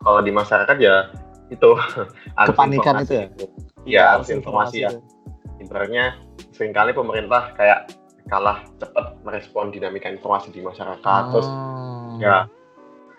kalau 0.00 0.24
di 0.24 0.32
masyarakat 0.32 0.76
ya 0.80 1.12
itu 1.52 1.76
kepanikan 2.48 3.04
itu 3.04 3.14
ya. 3.14 3.26
Iya, 3.86 4.04
harus 4.18 4.34
informasi, 4.34 4.82
ya. 4.82 4.90
Ibaratnya 5.62 6.18
sering 6.50 6.74
kali 6.74 6.90
pemerintah 6.90 7.54
kayak 7.54 7.94
kalah 8.26 8.66
cepat 8.82 9.22
merespon 9.22 9.70
dinamika 9.70 10.10
informasi 10.10 10.50
di 10.50 10.58
masyarakat 10.58 11.22
hmm. 11.22 11.30
terus 11.30 11.48
ya 12.18 12.50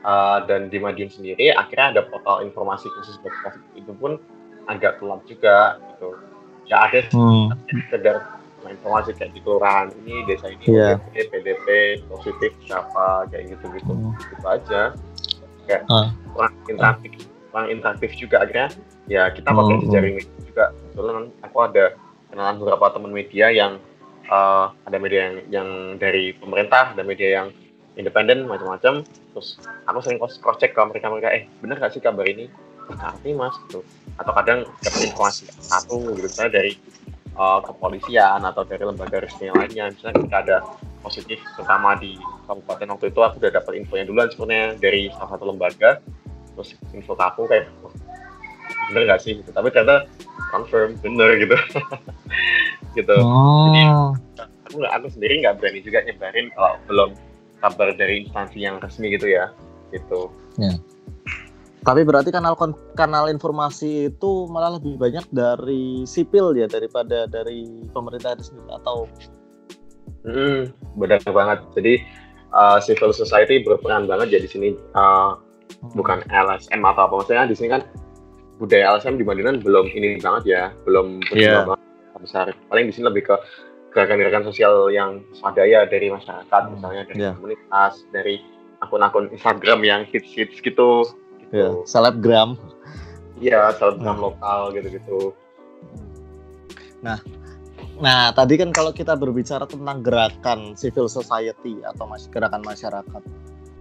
uh, 0.03 0.43
dan 0.45 0.67
di 0.67 0.77
Madiun 0.83 1.07
sendiri 1.07 1.55
akhirnya 1.55 1.95
ada 1.95 2.01
portal 2.11 2.43
informasi 2.43 2.91
khusus 2.91 3.15
buat 3.23 3.31
COVID 3.45 3.63
itu 3.79 3.91
pun 3.95 4.19
agak 4.67 4.99
telat 4.99 5.23
juga 5.23 5.79
gitu 5.95 6.19
ya 6.67 6.91
ada 6.91 7.07
hmm. 7.07 7.55
sekedar 7.71 8.15
informasi 8.71 9.15
kayak 9.15 9.31
di 9.33 9.41
kelurahan 9.43 9.87
ini 10.03 10.23
desa 10.27 10.51
ini 10.51 10.65
yeah. 10.67 10.99
PDP, 11.11 11.31
PDP 11.31 11.67
positif 12.09 12.51
siapa 12.65 13.27
kayak 13.31 13.55
gitu 13.55 13.65
gitu 13.75 13.91
hmm. 13.93 14.11
gitu 14.17 14.45
aja 14.47 14.81
kayak 15.67 15.83
uh. 15.91 16.09
kurang 16.35 16.53
interaktif 16.67 17.11
kurang 17.51 17.67
interaktif 17.71 18.09
juga 18.15 18.43
akhirnya 18.43 18.69
ya 19.07 19.31
kita 19.31 19.49
pakai 19.49 19.75
hmm. 19.75 19.83
jejaring 19.87 20.15
juga 20.43 20.65
kebetulan 20.71 21.27
aku 21.43 21.57
ada 21.63 21.85
kenalan 22.31 22.55
beberapa 22.59 22.85
teman 22.93 23.11
media 23.15 23.47
yang 23.49 23.79
uh, 24.31 24.71
ada 24.87 24.97
media 24.99 25.31
yang, 25.31 25.35
yang 25.49 25.69
dari 25.97 26.35
pemerintah, 26.35 26.93
ada 26.93 27.03
media 27.03 27.41
yang 27.43 27.47
independen 27.97 28.45
macam-macam. 28.45 29.03
Terus 29.33 29.57
aku 29.87 29.99
sering 30.03 30.19
cross 30.19 30.59
check 30.59 30.75
ke 30.75 30.81
mereka 30.85 31.07
mereka, 31.09 31.29
eh 31.33 31.49
benar 31.63 31.81
gak 31.81 31.95
sih 31.95 32.03
kabar 32.03 32.27
ini? 32.27 32.51
Arti 32.87 33.35
mas 33.35 33.55
gitu. 33.67 33.83
Atau 34.15 34.31
kadang 34.31 34.63
dapat 34.79 35.01
informasi 35.11 35.51
satu 35.59 36.15
gitu 36.15 36.23
misalnya 36.23 36.63
dari 36.63 36.79
uh, 37.37 37.61
kepolisian 37.63 38.41
atau 38.43 38.65
dari 38.65 38.83
lembaga 38.83 39.23
resmi 39.23 39.53
lainnya. 39.53 39.93
Misalnya 39.93 40.19
ketika 40.19 40.37
ada 40.43 40.57
positif 41.05 41.39
terutama 41.55 41.95
di 41.95 42.17
kabupaten 42.49 42.87
waktu 42.97 43.05
itu 43.13 43.19
aku 43.23 43.35
udah 43.39 43.51
dapat 43.53 43.73
infonya 43.79 44.03
duluan 44.03 44.27
sebenarnya 44.27 44.75
dari 44.81 45.07
salah 45.15 45.29
satu 45.37 45.43
lembaga 45.47 46.03
terus 46.57 46.73
info 46.91 47.13
ke 47.13 47.23
aku 47.23 47.45
kayak 47.45 47.69
bener 48.89 49.03
gak 49.05 49.21
sih 49.21 49.37
gitu 49.39 49.53
tapi 49.53 49.69
ternyata 49.69 50.09
confirm 50.49 50.97
bener 50.99 51.37
gitu 51.37 51.55
gitu. 52.97 53.15
Oh. 53.21 53.69
Jadi 53.69 53.81
aku 54.67 54.75
nggak 54.83 54.93
aku 54.97 55.07
sendiri 55.13 55.33
nggak 55.45 55.55
berani 55.61 55.79
juga 55.85 55.99
nyebarin 56.03 56.47
kalau 56.57 56.73
belum 56.89 57.09
kabar 57.61 57.89
dari 57.93 58.25
instansi 58.25 58.57
yang 58.61 58.81
resmi 58.81 59.13
gitu 59.13 59.29
ya, 59.29 59.53
gitu. 59.93 60.29
Ya. 60.57 60.73
Tapi 61.87 62.03
berarti 62.03 62.35
kanal 62.35 62.59
kanal 62.99 63.31
informasi 63.31 64.11
itu 64.11 64.51
malah 64.51 64.75
lebih 64.75 64.99
banyak 64.99 65.23
dari 65.31 66.03
sipil 66.03 66.51
ya 66.51 66.67
daripada 66.67 67.31
dari 67.31 67.87
pemerintah 67.95 68.35
itu 68.35 68.51
sendiri 68.51 68.75
atau? 68.75 69.07
Hmm, 70.27 70.67
benar 70.99 71.23
banget. 71.23 71.63
Jadi 71.79 72.03
uh, 72.51 72.83
civil 72.83 73.15
society 73.15 73.63
berperan 73.63 74.03
banget 74.03 74.35
ya 74.35 74.39
di 74.43 74.49
sini 74.51 74.75
uh, 74.99 75.39
hmm. 75.39 75.95
bukan 75.95 76.27
LSM 76.27 76.83
atau 76.83 77.07
apa 77.07 77.13
maksudnya 77.23 77.47
di 77.47 77.55
sini 77.55 77.79
kan 77.79 77.81
budaya 78.59 78.99
LSM 78.99 79.15
di 79.15 79.23
Madinan 79.23 79.63
belum 79.63 79.87
ini 79.87 80.19
banget 80.19 80.43
ya, 80.43 80.63
belum 80.83 81.23
yeah. 81.31 81.63
banget 81.63 81.79
besar 82.17 82.49
paling 82.73 82.89
di 82.89 82.93
sini 82.97 83.05
lebih 83.13 83.29
ke 83.29 83.35
gerakan-gerakan 83.93 84.49
sosial 84.49 84.89
yang 84.89 85.21
swadaya 85.37 85.85
dari 85.85 86.09
masyarakat 86.09 86.61
hmm. 86.65 86.71
misalnya 86.73 87.01
dari 87.07 87.21
yeah. 87.21 87.33
komunitas 87.37 87.93
dari 88.09 88.41
akun-akun 88.81 89.29
Instagram 89.33 89.81
yang 89.85 90.01
hits-hits 90.05 90.61
gitu, 90.61 91.05
gitu. 91.49 91.55
Yeah. 91.55 91.71
selebgram 91.87 92.49
iya 93.39 93.71
selebgram 93.75 94.17
nah. 94.17 94.23
lokal 94.31 94.59
gitu-gitu 94.75 95.33
nah 97.01 97.19
nah 97.97 98.29
tadi 98.33 98.61
kan 98.61 98.69
kalau 98.69 98.93
kita 98.93 99.17
berbicara 99.17 99.65
tentang 99.65 100.05
gerakan 100.05 100.77
civil 100.77 101.09
society 101.09 101.81
atau 101.81 102.05
gerakan 102.29 102.61
masyarakat 102.61 103.23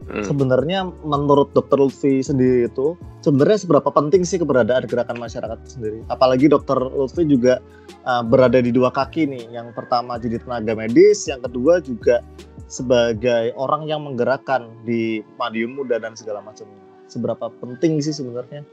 Hmm. 0.06 0.22
Sebenarnya 0.22 0.86
menurut 1.02 1.50
Dokter 1.50 1.82
Lutfi 1.82 2.22
sendiri 2.22 2.70
itu 2.70 2.94
sebenarnya 3.26 3.58
seberapa 3.58 3.90
penting 3.90 4.22
sih 4.22 4.38
keberadaan 4.38 4.86
gerakan 4.86 5.18
masyarakat 5.18 5.58
sendiri? 5.66 6.06
Apalagi 6.06 6.46
Dokter 6.46 6.78
Lutfi 6.78 7.26
juga 7.26 7.58
uh, 8.06 8.22
berada 8.22 8.62
di 8.62 8.70
dua 8.70 8.94
kaki 8.94 9.26
nih. 9.26 9.50
Yang 9.50 9.74
pertama 9.74 10.14
jadi 10.14 10.38
tenaga 10.38 10.78
medis, 10.78 11.26
yang 11.26 11.42
kedua 11.42 11.82
juga 11.82 12.22
sebagai 12.70 13.50
orang 13.58 13.90
yang 13.90 14.06
menggerakkan 14.06 14.70
di 14.86 15.26
Madiun 15.42 15.74
Muda 15.74 15.98
dan 15.98 16.14
segala 16.14 16.38
macamnya. 16.38 16.85
Seberapa 17.06 17.46
penting 17.62 18.02
sih 18.02 18.14
sebenarnya? 18.14 18.66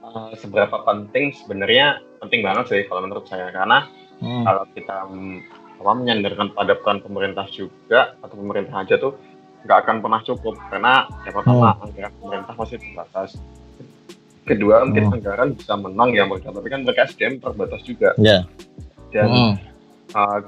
Uh, 0.00 0.32
seberapa 0.34 0.80
penting 0.82 1.36
sebenarnya 1.36 2.02
penting 2.18 2.40
banget 2.42 2.64
sih 2.66 2.82
kalau 2.88 3.04
menurut 3.04 3.28
saya 3.28 3.52
karena 3.52 3.86
hmm. 4.18 4.42
kalau 4.42 4.64
kita 4.74 4.96
apa 5.80 5.92
menyandarkan 5.96 6.52
pada 6.52 6.76
peran 6.76 7.00
pemerintah 7.00 7.46
juga 7.48 8.16
atau 8.20 8.36
pemerintah 8.36 8.84
aja 8.84 9.00
tuh 9.00 9.16
nggak 9.64 9.78
akan 9.84 9.96
pernah 10.00 10.20
cukup 10.24 10.54
karena 10.72 11.04
ya 11.24 11.30
pertama 11.32 11.76
hmm. 11.76 11.84
anggaran 11.84 12.12
pemerintah 12.16 12.54
masih 12.56 12.76
terbatas 12.80 13.30
kedua 14.48 14.82
mungkin 14.88 15.04
hmm. 15.08 15.14
anggaran 15.20 15.48
bisa 15.56 15.72
menang 15.76 16.10
ya 16.16 16.24
mereka 16.24 16.48
tapi 16.52 16.68
kan 16.72 16.80
mereka 16.84 17.00
SDM 17.08 17.34
terbatas 17.40 17.80
juga 17.84 18.10
yeah. 18.16 18.42
dan 19.12 19.28
hmm. 19.28 19.52
uh, 20.16 20.38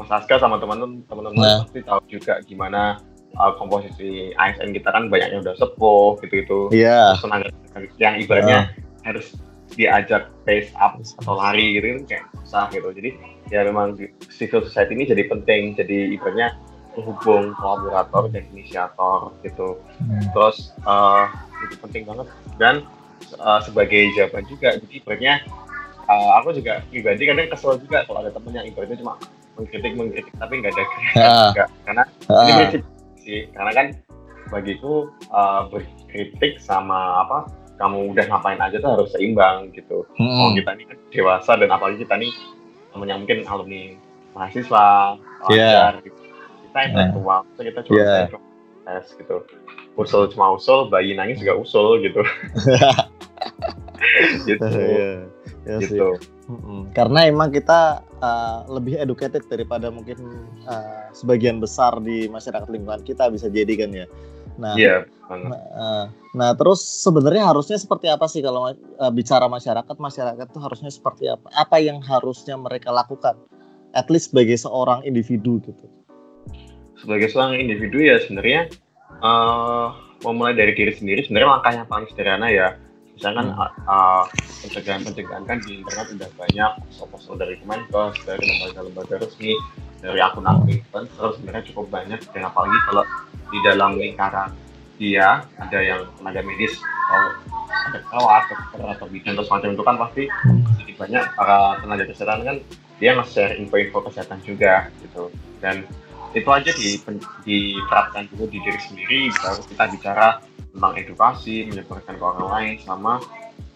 Mas 0.00 0.08
Aska 0.08 0.40
sama 0.40 0.56
teman-teman 0.56 1.04
teman-teman 1.04 1.40
yeah. 1.40 1.60
pasti 1.68 1.80
tahu 1.84 2.00
juga 2.08 2.34
gimana 2.48 3.00
uh, 3.38 3.52
komposisi 3.56 4.32
ASN 4.36 4.74
kita 4.76 4.88
kan 4.92 5.08
banyaknya 5.08 5.40
udah 5.40 5.54
sepuh 5.56 6.20
gitu-gitu 6.24 6.72
yeah. 6.72 7.16
tenaga 7.20 7.48
yang 7.96 8.20
ibaratnya 8.20 8.72
yeah. 8.72 9.06
harus 9.06 9.36
diajak 9.72 10.28
pace 10.44 10.68
up 10.76 11.00
atau 11.00 11.34
lari 11.36 11.80
gitu 11.80 11.86
kan 11.96 12.00
kayak 12.08 12.24
susah 12.44 12.64
gitu 12.72 12.88
jadi 12.92 13.10
ya 13.48 13.60
memang 13.64 13.96
civil 14.28 14.60
society 14.64 14.92
ini 14.96 15.04
jadi 15.08 15.22
penting 15.28 15.76
jadi 15.76 16.12
ibaratnya 16.12 16.56
penghubung 16.92 17.56
kolaborator 17.56 18.28
dan 18.28 18.44
inisiator 18.52 19.32
gitu 19.40 19.80
hmm. 20.00 20.28
terus 20.36 20.76
uh, 20.84 21.24
itu 21.64 21.80
penting 21.80 22.04
banget 22.04 22.28
dan 22.60 22.84
uh, 23.40 23.60
sebagai 23.64 24.12
jawaban 24.12 24.44
juga 24.44 24.76
jadi 24.76 24.94
ibaratnya 25.00 25.34
uh, 26.04 26.30
aku 26.40 26.52
juga 26.60 26.84
pribadi 26.92 27.24
kadang 27.24 27.48
kesel 27.48 27.80
juga 27.80 28.04
kalau 28.04 28.20
ada 28.20 28.30
temen 28.30 28.52
yang 28.52 28.66
ibaratnya 28.68 29.00
cuma 29.00 29.16
mengkritik 29.56 29.92
mengkritik 29.96 30.34
tapi 30.36 30.52
nggak 30.60 30.72
ada 30.76 30.84
kritik 30.84 31.24
uh. 31.24 31.50
karena 31.88 32.04
uh. 32.28 32.44
ini 32.44 32.52
prinsip 32.60 32.82
sih 33.22 33.46
karena 33.54 33.72
kan 33.72 33.86
bagiku 34.50 35.08
uh, 35.30 35.70
berkritik 35.70 36.58
sama 36.60 37.24
apa 37.24 37.48
kamu 37.80 38.12
udah 38.12 38.24
ngapain 38.28 38.60
aja 38.60 38.76
tuh 38.78 38.90
harus 38.94 39.08
seimbang 39.14 39.72
gitu 39.72 40.04
hmm. 40.18 40.28
kalau 40.38 40.52
kita 40.54 40.70
ini 40.76 40.84
kan 40.90 40.98
dewasa 41.08 41.52
dan 41.56 41.70
apalagi 41.72 42.04
kita 42.04 42.14
nih 42.20 42.32
temen 42.92 43.08
yang 43.08 43.20
mungkin 43.24 43.38
alumni 43.48 43.96
mahasiswa 44.36 45.16
yeah. 45.48 45.96
gitu 46.04 46.20
kita 46.68 46.78
intelektual 46.90 47.40
nah. 47.46 47.64
kita 47.64 47.80
cuma 47.88 47.96
yeah. 47.98 48.28
tes 48.82 49.06
gitu 49.16 49.36
usul 49.96 50.28
cuma 50.28 50.52
usul 50.52 50.92
bayi 50.92 51.16
nangis 51.16 51.40
juga 51.40 51.56
usul 51.56 52.02
gitu 52.04 52.20
gitu 54.48 54.66
yeah. 54.68 55.24
ya 55.64 55.76
gitu 55.80 56.18
karena 56.92 57.28
emang 57.28 57.52
kita 57.52 58.02
uh, 58.20 58.66
lebih 58.68 58.98
educated 58.98 59.44
daripada 59.48 59.88
mungkin 59.88 60.18
uh, 60.68 61.08
sebagian 61.16 61.58
besar 61.58 61.98
di 62.00 62.26
masyarakat 62.28 62.68
lingkungan 62.68 63.02
kita 63.04 63.28
bisa 63.32 63.48
jadi 63.48 63.72
kan 63.74 63.90
ya. 63.92 64.06
Nah 64.60 64.74
yeah, 64.76 65.08
nah, 65.28 65.56
uh, 65.72 66.04
nah 66.36 66.50
terus 66.52 66.84
sebenarnya 66.84 67.48
harusnya 67.48 67.80
seperti 67.80 68.12
apa 68.12 68.28
sih 68.28 68.44
kalau 68.44 68.72
uh, 68.72 69.12
bicara 69.12 69.48
masyarakat? 69.48 69.96
Masyarakat 69.96 70.46
itu 70.52 70.58
harusnya 70.60 70.90
seperti 70.92 71.28
apa? 71.32 71.48
Apa 71.56 71.80
yang 71.80 72.04
harusnya 72.04 72.56
mereka 72.60 72.92
lakukan? 72.92 73.36
At 73.92 74.08
least 74.08 74.32
sebagai 74.32 74.56
seorang 74.56 75.04
individu 75.04 75.60
gitu. 75.64 75.86
Sebagai 76.96 77.28
seorang 77.32 77.60
individu 77.60 78.00
ya 78.00 78.20
sebenarnya 78.22 78.72
uh, 79.20 79.92
memulai 80.22 80.54
dari 80.54 80.72
diri 80.72 80.94
sendiri 80.94 81.26
sebenarnya 81.26 81.48
langkah 81.58 81.72
yang 81.74 81.88
paling 81.90 82.08
sederhana 82.08 82.48
ya 82.48 82.78
misalkan 83.16 83.52
hmm. 83.52 83.86
uh, 83.86 84.24
pencegahan-pencegahan 84.64 85.44
kan 85.44 85.58
di 85.62 85.84
internet 85.84 86.08
udah 86.16 86.30
banyak 86.36 86.72
post 86.96 87.28
dari 87.36 87.54
Kemenkes 87.60 88.14
dari 88.24 88.42
lembaga-lembaga 88.42 89.14
resmi 89.22 89.52
dari 90.02 90.18
akun-akun 90.18 90.68
influencer 90.68 91.28
sebenarnya 91.38 91.64
cukup 91.70 91.86
banyak 91.92 92.20
dan 92.32 92.42
apalagi 92.48 92.78
kalau 92.90 93.04
di 93.52 93.58
dalam 93.62 93.90
lingkaran 94.00 94.50
dia 94.96 95.44
ada 95.58 95.78
yang 95.82 96.08
tenaga 96.18 96.40
medis 96.46 96.74
atau 96.78 97.22
ada 97.72 97.98
perawat 98.06 98.44
atau, 98.48 98.86
atau 98.88 99.06
bidan 99.10 99.34
atau 99.34 99.44
semacam 99.46 99.68
itu 99.74 99.82
kan 99.82 99.96
pasti 99.98 100.22
sedikit 100.78 100.96
banyak 101.02 101.24
para 101.34 101.58
tenaga 101.82 102.04
kesehatan 102.08 102.40
kan 102.46 102.56
dia 103.02 103.10
nge-share 103.18 103.58
info-info 103.58 103.98
kesehatan 104.06 104.38
juga 104.46 104.88
gitu 105.02 105.28
dan 105.58 105.82
itu 106.32 106.48
aja 106.48 106.70
di, 106.72 106.96
diterapkan 107.44 108.24
dulu 108.32 108.48
di 108.48 108.58
diri 108.64 108.80
sendiri 108.80 109.20
baru 109.36 109.62
kita 109.68 109.84
bicara 109.92 110.26
tentang 110.72 110.92
edukasi 110.96 111.68
menyebarkan 111.68 112.16
ke 112.16 112.24
orang 112.24 112.48
lain 112.48 112.74
sama 112.80 113.20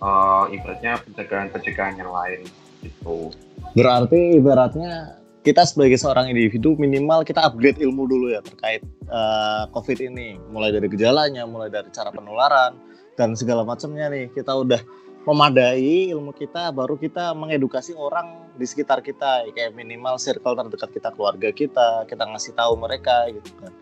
uh, 0.01 0.49
ibaratnya 0.49 0.99
pencegahan-pencegahan 1.05 2.01
yang 2.01 2.11
lain 2.11 2.45
gitu 2.85 3.31
Berarti 3.77 4.41
ibaratnya 4.41 5.21
kita 5.45 5.63
sebagai 5.63 6.01
seorang 6.01 6.33
individu 6.33 6.75
minimal 6.75 7.23
kita 7.23 7.45
upgrade 7.45 7.79
ilmu 7.79 8.09
dulu 8.09 8.33
ya 8.35 8.43
terkait 8.43 8.83
uh, 9.13 9.69
COVID 9.71 10.01
ini, 10.03 10.41
mulai 10.51 10.75
dari 10.75 10.91
gejalanya, 10.91 11.47
mulai 11.47 11.71
dari 11.71 11.87
cara 11.93 12.11
penularan 12.11 12.75
dan 13.15 13.37
segala 13.39 13.63
macamnya 13.63 14.11
nih. 14.11 14.33
Kita 14.35 14.57
udah 14.57 14.81
memadai 15.23 16.11
ilmu 16.11 16.35
kita, 16.35 16.75
baru 16.75 16.99
kita 16.99 17.37
mengedukasi 17.37 17.95
orang 17.95 18.51
di 18.59 18.67
sekitar 18.67 19.05
kita, 19.05 19.47
kayak 19.55 19.77
minimal 19.77 20.19
circle 20.19 20.57
terdekat 20.57 20.91
kita, 20.91 21.09
keluarga 21.15 21.53
kita, 21.53 22.09
kita 22.11 22.25
ngasih 22.27 22.57
tahu 22.57 22.75
mereka 22.81 23.31
gitu 23.31 23.51
kan. 23.63 23.73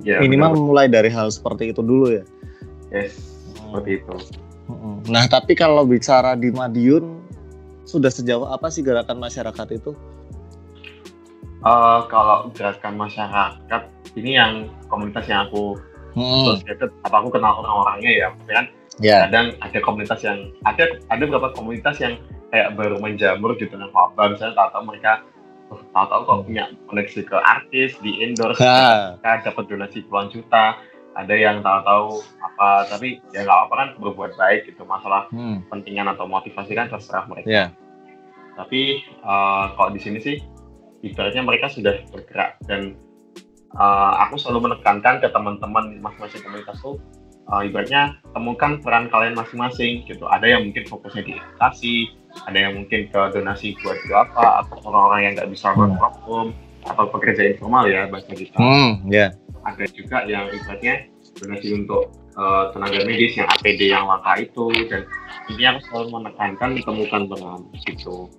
Ya, 0.00 0.24
minimal 0.24 0.56
benar. 0.56 0.64
mulai 0.64 0.86
dari 0.88 1.12
hal 1.12 1.28
seperti 1.28 1.70
itu 1.70 1.84
dulu 1.84 2.08
ya. 2.08 2.24
Yes, 2.96 3.12
hmm. 3.12 3.76
seperti 3.76 3.90
itu. 4.00 4.14
Nah, 5.06 5.24
tapi 5.30 5.52
kalau 5.54 5.86
bicara 5.86 6.34
di 6.34 6.50
Madiun, 6.50 7.22
sudah 7.86 8.10
sejauh 8.10 8.50
apa 8.50 8.66
sih 8.72 8.82
gerakan 8.82 9.22
masyarakat 9.22 9.66
itu? 9.76 9.94
Uh, 11.62 12.02
kalau 12.10 12.50
gerakan 12.54 12.98
masyarakat 12.98 13.82
ini 14.18 14.38
yang 14.38 14.66
komunitas 14.90 15.28
yang 15.30 15.46
aku 15.46 15.78
hmm. 16.18 16.56
associated, 16.56 16.90
apa 17.06 17.16
aku 17.22 17.30
kenal 17.30 17.62
orang-orangnya 17.62 18.10
ya, 18.10 18.28
kan? 18.50 18.66
Yeah. 18.98 19.28
Kadang 19.28 19.46
ada 19.60 19.78
komunitas 19.84 20.20
yang 20.24 20.50
ada 20.64 20.98
ada 21.12 21.22
beberapa 21.28 21.52
komunitas 21.54 22.00
yang 22.00 22.16
kayak 22.50 22.74
baru 22.78 22.96
menjamur 23.02 23.52
gitu 23.58 23.74
dengan 23.74 23.92
apa 23.92 24.32
misalnya 24.32 24.56
tahu-tahu 24.56 24.84
mereka 24.88 25.12
oh, 25.68 25.80
tahu-tahu 25.92 26.20
kok 26.22 26.32
hmm. 26.32 26.46
punya 26.48 26.64
koneksi 26.88 27.20
ke 27.26 27.36
artis 27.36 27.90
di 28.00 28.12
endorse 28.22 28.62
mereka 28.62 29.52
dapat 29.52 29.64
donasi 29.68 29.98
puluhan 30.06 30.28
juta 30.32 30.80
ada 31.16 31.34
yang 31.34 31.64
tahu-tahu 31.64 32.20
apa 32.44 32.68
tapi 32.92 33.24
ya 33.32 33.42
nggak 33.48 33.60
apa 33.66 33.74
kan 33.74 33.88
berbuat 33.96 34.36
baik 34.36 34.68
gitu 34.68 34.84
masalah 34.84 35.26
hmm. 35.32 35.64
pentingan 35.72 36.12
atau 36.12 36.28
motivasi 36.28 36.76
kan 36.76 36.92
terserah 36.92 37.24
mereka 37.24 37.48
yeah. 37.48 37.68
tapi 38.60 39.00
uh, 39.24 39.72
kalau 39.74 39.90
di 39.96 40.00
sini 40.00 40.20
sih 40.20 40.36
ibaratnya 41.00 41.40
mereka 41.40 41.72
sudah 41.72 42.04
bergerak 42.12 42.60
dan 42.68 43.00
uh, 43.80 44.12
aku 44.28 44.36
selalu 44.36 44.70
menekankan 44.70 45.24
ke 45.24 45.28
teman-teman 45.32 45.96
masing-masing 46.04 46.44
komunitas 46.44 46.76
tuh 46.84 47.00
uh, 47.48 47.64
ibaratnya 47.64 48.20
temukan 48.36 48.78
peran 48.84 49.08
kalian 49.08 49.32
masing-masing 49.32 50.04
gitu 50.04 50.28
ada 50.28 50.44
yang 50.44 50.68
mungkin 50.68 50.84
fokusnya 50.84 51.22
di 51.24 51.32
edukasi 51.32 52.12
ada 52.44 52.58
yang 52.68 52.76
mungkin 52.76 53.08
ke 53.08 53.20
donasi 53.32 53.72
buat 53.80 53.96
apa 54.12 54.68
atau 54.68 54.76
orang-orang 54.84 55.20
yang 55.24 55.32
nggak 55.40 55.48
bisa 55.48 55.72
work 55.72 55.96
from 55.96 56.14
home 56.28 56.50
atau 56.86 57.04
pekerja 57.10 57.56
informal 57.56 57.88
ya 57.88 58.06
bahasa 58.06 58.30
kita 58.36 58.60
hmm, 58.60 59.08
yeah. 59.08 59.32
Ada 59.66 59.84
juga 59.90 60.22
yang 60.30 60.46
ibaratnya 60.54 61.10
donasi 61.42 61.68
untuk 61.74 62.14
uh, 62.38 62.70
tenaga 62.70 63.02
medis 63.02 63.34
yang 63.34 63.50
APD 63.50 63.90
yang 63.90 64.06
langka 64.06 64.38
itu 64.38 64.70
dan 64.86 65.02
ini 65.50 65.62
aku 65.66 65.80
selalu 65.90 66.06
menekankan 66.22 66.70
temukan 66.86 67.22
peran 67.26 67.60
gitu 67.82 68.30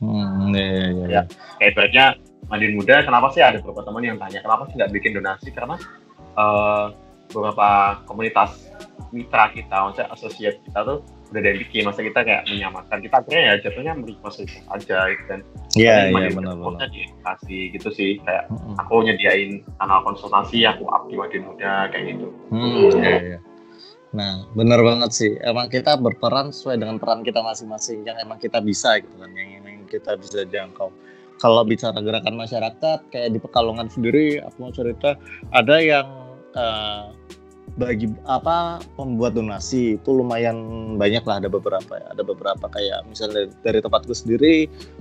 Hmm, 0.00 0.52
iya, 0.56 0.64
iya, 0.64 0.88
iya. 0.88 1.06
Ya, 1.08 1.22
kayak 1.60 1.70
ibaratnya 1.76 2.06
Mandin 2.48 2.72
Muda, 2.76 3.04
kenapa 3.04 3.26
sih 3.36 3.44
ada 3.44 3.60
beberapa 3.60 3.84
teman 3.84 4.02
yang 4.04 4.16
tanya, 4.16 4.40
kenapa 4.40 4.62
sih 4.68 4.74
nggak 4.80 4.92
bikin 4.96 5.12
donasi? 5.16 5.48
Karena 5.52 5.76
uh, 6.40 6.92
beberapa 7.28 8.00
komunitas 8.08 8.72
mitra 9.12 9.52
kita, 9.52 9.76
maksudnya 9.76 10.08
asosiat 10.12 10.56
kita 10.64 10.80
tuh 10.82 10.98
udah 11.30 11.40
ada 11.40 11.48
yang 11.54 11.60
bikin, 11.62 11.82
maksudnya 11.86 12.08
kita 12.10 12.20
kayak 12.26 12.42
menyamakan. 12.50 12.98
Kita 12.98 13.14
akhirnya 13.22 13.42
ya 13.42 13.54
jatuhnya 13.62 13.92
merequest 13.94 14.38
aja 14.46 14.98
gitu 15.14 15.24
kan. 15.30 15.40
Iya, 15.78 15.96
iya 16.10 16.28
benar-benar. 16.34 16.90
Edukasi 16.90 17.58
gitu 17.70 17.88
sih, 17.94 18.18
kayak 18.26 18.50
hmm. 18.50 18.74
aku 18.82 18.94
nyediain 19.06 19.62
kanal 19.78 20.02
konsultasi, 20.02 20.66
aku 20.66 20.90
up 20.90 21.06
di 21.06 21.14
Mandin 21.14 21.46
Muda, 21.46 21.86
kayak 21.94 22.18
gitu. 22.18 22.26
Hmm, 22.50 22.90
iya, 22.98 23.18
iya. 23.22 23.38
Nah, 24.10 24.42
benar 24.58 24.82
banget 24.82 25.10
sih. 25.14 25.38
Emang 25.38 25.70
kita 25.70 25.94
berperan 25.94 26.50
sesuai 26.50 26.82
dengan 26.82 26.98
peran 26.98 27.22
kita 27.22 27.46
masing-masing 27.46 28.02
yang 28.02 28.18
emang 28.18 28.42
kita 28.42 28.58
bisa 28.58 28.98
gitu 28.98 29.14
kan, 29.14 29.30
yang 29.38 29.62
emang 29.62 29.86
kita 29.86 30.18
bisa 30.18 30.42
jangkau. 30.50 30.90
Kalau 31.40 31.62
bicara 31.64 31.96
gerakan 32.04 32.36
masyarakat, 32.36 32.98
kayak 33.08 33.30
di 33.32 33.38
Pekalongan 33.40 33.88
sendiri, 33.88 34.42
aku 34.42 34.56
mau 34.60 34.74
cerita 34.74 35.16
ada 35.54 35.76
yang 35.80 36.04
uh, 36.52 37.14
bagi 37.78 38.10
apa 38.26 38.82
membuat 38.98 39.38
donasi 39.38 39.98
itu 39.98 40.10
lumayan 40.10 40.56
banyak 40.98 41.22
lah. 41.22 41.38
Ada 41.42 41.50
beberapa 41.50 41.92
ya. 41.98 42.06
Ada 42.14 42.22
beberapa 42.26 42.66
kayak 42.66 43.06
misalnya 43.06 43.44
dari, 43.44 43.48
dari 43.62 43.78
tempatku 43.84 44.12
sendiri 44.14 44.54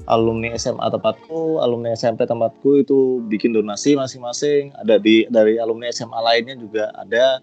alumni 0.05 0.53
SMA 0.57 0.83
tempatku 0.89 1.63
alumni 1.63 1.95
SMP 1.97 2.27
tempatku 2.29 2.83
itu 2.83 3.23
bikin 3.29 3.55
donasi 3.55 3.97
masing-masing. 3.97 4.75
Ada 4.81 5.01
di 5.01 5.25
dari 5.31 5.57
alumni 5.57 5.89
SMA 5.89 6.19
lainnya 6.19 6.55
juga 6.59 6.93
ada 6.93 7.41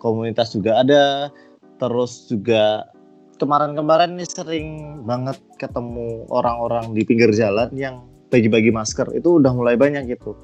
komunitas 0.00 0.56
juga 0.56 0.80
ada. 0.80 1.28
Terus 1.82 2.30
juga 2.30 2.86
kemarin-kemarin 3.42 4.14
ini 4.14 4.24
sering 4.24 4.68
banget 5.02 5.36
ketemu 5.58 6.30
orang-orang 6.30 6.94
di 6.94 7.02
pinggir 7.02 7.34
jalan 7.34 7.68
yang 7.74 8.06
bagi-bagi 8.30 8.70
masker. 8.70 9.10
Itu 9.12 9.42
udah 9.42 9.52
mulai 9.52 9.74
banyak 9.74 10.08
gitu 10.08 10.38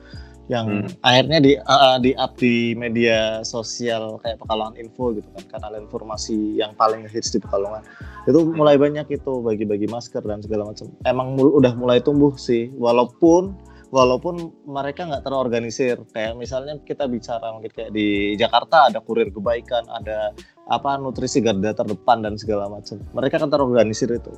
yang 0.48 0.88
hmm. 0.88 1.04
akhirnya 1.04 1.38
di 1.44 1.52
uh, 1.60 2.00
di 2.00 2.16
up 2.16 2.32
di 2.40 2.72
media 2.72 3.44
sosial 3.44 4.16
kayak 4.24 4.40
Pekalongan 4.40 4.80
Info 4.80 5.12
gitu 5.12 5.28
kan 5.36 5.44
kanal 5.60 5.76
informasi 5.76 6.56
yang 6.56 6.72
paling 6.72 7.04
hits 7.04 7.36
di 7.36 7.38
Pekalongan. 7.38 7.84
Itu 8.24 8.48
mulai 8.56 8.80
banyak 8.80 9.12
itu 9.12 9.44
bagi-bagi 9.44 9.86
masker 9.92 10.24
dan 10.24 10.40
segala 10.40 10.72
macam. 10.72 10.88
Emang 11.04 11.36
mul 11.36 11.52
udah 11.52 11.76
mulai 11.76 12.00
tumbuh 12.00 12.32
sih 12.40 12.72
walaupun 12.80 13.52
walaupun 13.92 14.52
mereka 14.64 15.04
nggak 15.04 15.24
terorganisir. 15.28 16.00
Kayak 16.16 16.40
misalnya 16.40 16.80
kita 16.80 17.04
bicara 17.04 17.52
mungkin 17.52 17.72
kayak 17.72 17.92
di 17.92 18.32
Jakarta 18.40 18.88
ada 18.88 19.04
kurir 19.04 19.28
kebaikan 19.28 19.84
ada 19.92 20.32
apa 20.68 20.96
nutrisi 20.96 21.44
garda 21.44 21.76
terdepan 21.76 22.24
dan 22.24 22.40
segala 22.40 22.72
macam. 22.72 23.04
Mereka 23.12 23.36
kan 23.36 23.52
terorganisir 23.52 24.08
itu. 24.16 24.32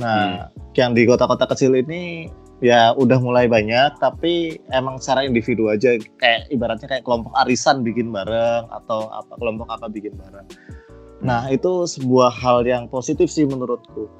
Nah 0.00 0.48
hmm. 0.48 0.72
yang 0.72 0.96
di 0.96 1.04
kota-kota 1.04 1.44
kecil 1.52 1.76
ini 1.76 2.32
ya 2.60 2.92
udah 2.92 3.18
mulai 3.20 3.48
banyak 3.48 3.96
tapi 3.96 4.60
emang 4.72 5.00
secara 5.00 5.24
individu 5.24 5.72
aja 5.72 5.96
kayak 6.20 6.48
ibaratnya 6.52 6.86
kayak 6.88 7.04
kelompok 7.08 7.32
arisan 7.40 7.80
bikin 7.80 8.12
bareng 8.12 8.68
atau 8.68 9.08
apa 9.12 9.32
kelompok 9.40 9.68
apa 9.72 9.88
bikin 9.88 10.12
bareng 10.20 10.44
hmm. 10.44 11.24
nah 11.24 11.48
itu 11.48 11.88
sebuah 11.88 12.28
hal 12.28 12.68
yang 12.68 12.84
positif 12.92 13.32
sih 13.32 13.48
menurutku 13.48 14.12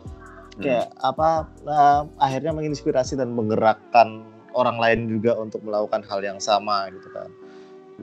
kayak 0.60 0.88
hmm. 0.88 1.04
apa 1.04 1.28
nah, 1.68 2.08
akhirnya 2.16 2.56
menginspirasi 2.56 3.20
dan 3.20 3.36
menggerakkan 3.36 4.24
orang 4.54 4.76
lain 4.78 5.00
juga 5.18 5.38
untuk 5.38 5.62
melakukan 5.62 6.02
hal 6.06 6.20
yang 6.22 6.38
sama 6.42 6.90
gitu 6.90 7.08
kan. 7.14 7.30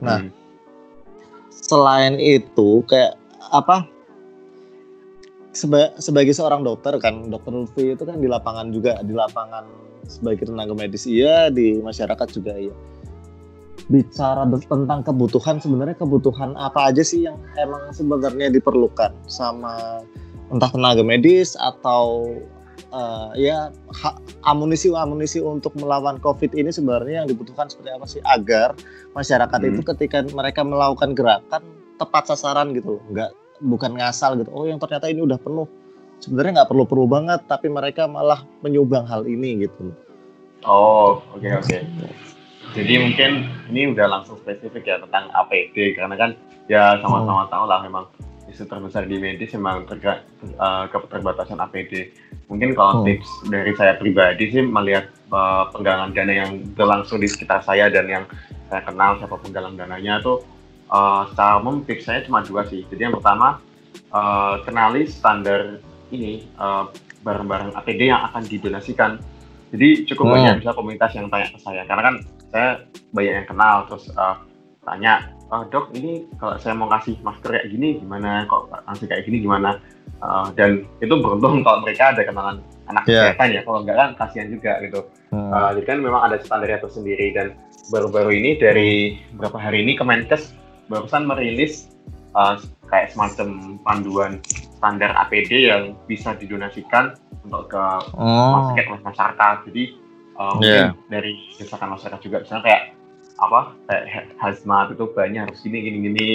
Nah, 0.00 0.18
hmm. 0.24 0.32
selain 1.50 2.14
itu 2.20 2.84
kayak 2.86 3.18
apa? 3.52 3.88
Seba 5.52 5.96
sebagai 5.98 6.36
seorang 6.36 6.62
dokter 6.62 6.94
kan, 7.02 7.32
dokter 7.32 7.50
Lutfi 7.50 7.96
itu 7.96 8.04
kan 8.06 8.20
di 8.22 8.28
lapangan 8.30 8.70
juga, 8.70 9.00
di 9.02 9.10
lapangan 9.10 9.64
sebagai 10.08 10.48
tenaga 10.48 10.72
medis 10.72 11.04
iya, 11.04 11.52
di 11.52 11.78
masyarakat 11.78 12.28
juga 12.32 12.56
iya. 12.56 12.74
Bicara 13.88 14.44
tentang 14.44 15.00
kebutuhan 15.00 15.60
sebenarnya 15.64 15.96
kebutuhan 15.96 16.52
apa 16.60 16.92
aja 16.92 17.00
sih 17.00 17.24
yang 17.24 17.40
emang 17.56 17.88
sebenarnya 17.92 18.52
diperlukan 18.52 19.16
sama 19.24 20.04
entah 20.52 20.68
tenaga 20.72 21.00
medis 21.04 21.56
atau 21.56 22.36
uh, 22.92 23.32
ya 23.36 23.72
amunisi-amunisi 24.44 25.40
untuk 25.44 25.72
melawan 25.76 26.16
COVID 26.20 26.56
ini 26.56 26.72
sebenarnya 26.72 27.24
yang 27.24 27.28
dibutuhkan 27.28 27.68
seperti 27.68 27.90
apa 27.92 28.06
sih 28.08 28.20
agar 28.24 28.76
masyarakat 29.12 29.58
hmm. 29.60 29.70
itu 29.72 29.80
ketika 29.94 30.24
mereka 30.32 30.64
melakukan 30.64 31.12
gerakan 31.12 31.62
tepat 31.98 32.32
sasaran 32.32 32.72
gitu 32.72 33.02
nggak 33.12 33.32
bukan 33.64 33.98
ngasal 33.98 34.38
gitu 34.38 34.50
oh 34.54 34.64
yang 34.64 34.78
ternyata 34.78 35.10
ini 35.10 35.24
udah 35.24 35.38
penuh 35.40 35.66
sebenarnya 36.22 36.62
nggak 36.62 36.70
perlu-perlu 36.70 37.06
banget 37.06 37.40
tapi 37.46 37.70
mereka 37.70 38.06
malah 38.06 38.42
menyumbang 38.62 39.06
hal 39.06 39.24
ini 39.24 39.66
gitu 39.66 39.94
oh 40.66 41.22
oke 41.34 41.40
okay, 41.40 41.52
oke 41.54 41.66
okay. 41.66 41.82
jadi 42.74 42.94
mungkin 43.02 43.30
ini 43.70 43.94
udah 43.94 44.06
langsung 44.06 44.36
spesifik 44.42 44.84
ya 44.84 44.96
tentang 45.02 45.30
APD 45.32 45.94
karena 45.94 46.14
kan 46.18 46.30
ya 46.68 47.00
sama-sama 47.00 47.48
hmm. 47.48 47.52
tahu 47.52 47.64
lah 47.64 47.80
memang 47.82 48.04
isu 48.48 48.64
terbesar 48.64 49.04
di 49.04 49.20
medis 49.20 49.52
memang 49.52 49.84
terkait 49.84 50.24
uh, 50.56 50.88
keterbatasan 50.88 51.60
APD. 51.60 52.10
Mungkin 52.48 52.72
kalau 52.72 53.04
hmm. 53.04 53.04
tips 53.04 53.28
dari 53.52 53.72
saya 53.76 54.00
pribadi 54.00 54.48
sih 54.48 54.64
melihat 54.64 55.12
uh, 55.28 55.68
penggalangan 55.68 56.16
dana 56.16 56.32
yang 56.32 56.52
berlangsung 56.72 57.20
di 57.20 57.28
sekitar 57.28 57.60
saya 57.60 57.92
dan 57.92 58.08
yang 58.08 58.24
saya 58.72 58.84
kenal 58.84 59.20
siapa 59.20 59.36
penggalang 59.40 59.76
dananya 59.76 60.20
tuh 60.24 60.44
uh, 60.88 61.28
secara 61.32 61.60
umum 61.60 61.84
tips 61.84 62.08
saya 62.08 62.24
cuma 62.24 62.40
dua 62.40 62.64
sih. 62.68 62.88
Jadi 62.88 63.08
yang 63.08 63.14
pertama 63.20 63.60
uh, 64.12 64.64
kenali 64.64 65.04
standar 65.04 65.80
ini 66.14 66.46
uh, 66.56 66.88
barang-barang 67.22 67.76
APD 67.76 68.08
yang 68.08 68.22
akan 68.32 68.42
didonasikan. 68.46 69.20
Jadi 69.68 70.08
cukup 70.08 70.24
hmm. 70.28 70.34
banyak 70.34 70.54
bisa 70.64 70.72
komunitas 70.72 71.12
yang 71.12 71.28
tanya 71.28 71.52
ke 71.52 71.58
saya 71.60 71.84
karena 71.84 72.02
kan 72.08 72.14
saya 72.48 72.68
banyak 73.12 73.32
yang 73.44 73.46
kenal 73.48 73.76
terus 73.84 74.08
uh, 74.16 74.40
tanya 74.88 75.28
oh, 75.52 75.62
dok 75.68 75.92
ini 75.96 76.24
kalau 76.40 76.56
saya 76.56 76.72
mau 76.76 76.88
kasih 76.88 77.16
masker 77.20 77.50
kayak 77.52 77.68
gini 77.68 78.00
gimana 78.00 78.48
kok 78.48 78.72
kasih 78.72 79.06
kayak 79.08 79.22
gini 79.28 79.36
gimana 79.44 79.70
uh, 80.24 80.48
dan 80.56 80.84
itu 81.00 81.14
beruntung 81.20 81.60
kalau 81.64 81.84
mereka 81.84 82.16
ada 82.16 82.22
kenalan 82.24 82.56
anak 82.88 83.04
yeah. 83.04 83.32
kesehatan 83.32 83.48
ya 83.52 83.60
kalau 83.64 83.78
enggak 83.84 83.96
kan 83.96 84.10
kasihan 84.16 84.48
juga 84.48 84.72
gitu 84.84 85.00
hmm. 85.32 85.50
uh, 85.52 85.70
jadi 85.76 85.86
kan 85.86 85.98
memang 86.00 86.22
ada 86.24 86.36
standarnya 86.40 86.80
tersendiri 86.80 87.26
dan 87.36 87.46
baru-baru 87.92 88.30
ini 88.32 88.50
dari 88.60 89.16
beberapa 89.36 89.60
hari 89.60 89.84
ini 89.84 89.96
Kemenkes 89.96 90.56
barusan 90.88 91.28
merilis 91.28 91.92
uh, 92.38 92.54
kayak 92.86 93.10
semacam 93.10 93.76
panduan 93.82 94.38
standar 94.78 95.10
APD 95.26 95.66
yang 95.68 95.98
bisa 96.06 96.38
didonasikan 96.38 97.18
untuk 97.42 97.74
ke 97.74 97.84
oh. 98.14 98.70
masyarakat. 99.02 99.56
Jadi 99.66 99.84
uh, 100.38 100.56
yeah. 100.62 100.94
mungkin 100.94 101.10
dari 101.10 101.32
misalkan 101.58 101.90
masyarakat 101.90 102.20
juga 102.22 102.46
misalnya 102.46 102.64
kayak 102.64 102.82
apa 103.38 103.60
kayak 103.86 104.34
hazmat 104.42 104.86
itu 104.94 105.04
banyak 105.14 105.46
harus 105.46 105.62
gini 105.62 105.78
gini 105.86 105.98
gini 106.10 106.30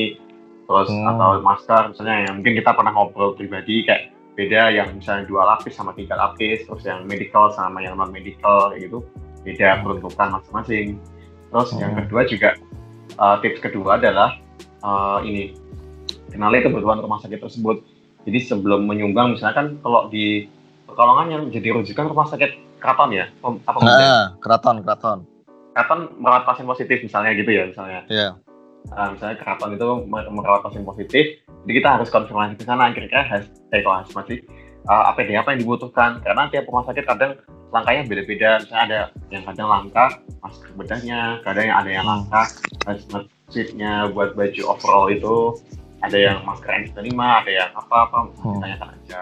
terus 0.63 0.87
oh. 0.87 1.11
atau 1.11 1.43
masker 1.43 1.91
misalnya 1.91 2.31
yang 2.31 2.33
mungkin 2.39 2.55
kita 2.55 2.71
pernah 2.71 2.91
ngobrol 2.95 3.35
pribadi 3.35 3.83
kayak 3.83 4.15
beda 4.33 4.71
yang 4.71 4.89
misalnya 4.95 5.27
dua 5.27 5.43
lapis 5.45 5.75
sama 5.75 5.91
tiga 5.93 6.15
lapis 6.15 6.63
terus 6.63 6.83
yang 6.87 7.03
medical 7.05 7.51
sama 7.51 7.83
yang 7.83 7.99
non 7.99 8.09
medical 8.09 8.71
kayak 8.71 8.87
gitu 8.87 8.99
beda 9.43 9.67
hmm. 9.75 9.79
peruntukan 9.83 10.27
masing-masing 10.39 10.87
terus 11.51 11.69
oh. 11.75 11.79
yang 11.83 11.93
kedua 11.99 12.21
juga 12.25 12.49
uh, 13.19 13.35
tips 13.43 13.59
kedua 13.59 13.99
adalah 13.99 14.39
uh, 14.81 15.19
ini 15.27 15.53
kenali 16.33 16.65
kebutuhan 16.65 16.99
rumah 16.99 17.21
sakit 17.21 17.39
tersebut. 17.39 17.85
Jadi 18.23 18.39
sebelum 18.41 18.87
menyumbang 18.89 19.35
misalnya 19.37 19.55
kan 19.55 19.67
kalau 19.83 20.09
di 20.09 20.47
pertolongan 20.89 21.27
yang 21.29 21.43
jadi 21.53 21.75
rujukan 21.77 22.09
rumah 22.09 22.25
sakit 22.25 22.81
keraton 22.81 23.13
ya? 23.13 23.29
Apa 23.45 23.77
nah, 23.79 24.35
keraton 24.41 24.81
keraton. 24.81 25.19
Keraton 25.77 25.99
merawat 26.17 26.43
pasien 26.49 26.65
positif 26.65 26.97
misalnya 27.05 27.31
gitu 27.37 27.51
ya 27.53 27.63
misalnya. 27.69 28.01
Iya. 28.09 28.33
Yeah. 28.33 28.33
uh, 28.91 29.15
misalnya 29.15 29.39
keraton 29.39 29.79
itu 29.79 29.89
merawat 30.11 30.61
pasien 30.67 30.83
positif 30.83 31.39
jadi 31.63 31.73
kita 31.79 31.89
harus 31.99 32.09
konfirmasi 32.11 32.59
ke 32.59 32.63
sana. 32.67 32.91
Kira-kira 32.91 33.23
harus 33.23 33.47
eh 33.71 33.81
harus 33.83 34.11
masih 34.11 34.37
uh, 34.91 35.09
APD 35.15 35.35
apa 35.39 35.55
yang 35.55 35.63
dibutuhkan? 35.63 36.19
Karena 36.19 36.51
tiap 36.51 36.67
rumah 36.67 36.83
sakit 36.91 37.07
kadang 37.07 37.39
langkahnya 37.71 38.03
beda-beda. 38.05 38.59
Misalnya 38.59 38.83
ada 38.83 38.99
yang 39.31 39.43
kadang 39.47 39.67
langka 39.71 40.05
masker 40.43 40.71
bedahnya 40.75 41.19
kadang 41.47 41.65
yang 41.71 41.77
ada 41.79 41.89
yang 41.89 42.05
langka 42.05 42.43
masjidnya 42.83 44.11
buat 44.11 44.35
baju 44.35 44.61
overall 44.75 45.07
itu 45.07 45.55
ada 46.03 46.17
yang 46.19 46.37
masker 46.43 46.69
N95 46.69 47.15
ada 47.15 47.51
yang 47.51 47.69
apa-apa 47.73 48.29
hmm. 48.35 48.59
tanyakan 48.59 48.89
aja 48.99 49.19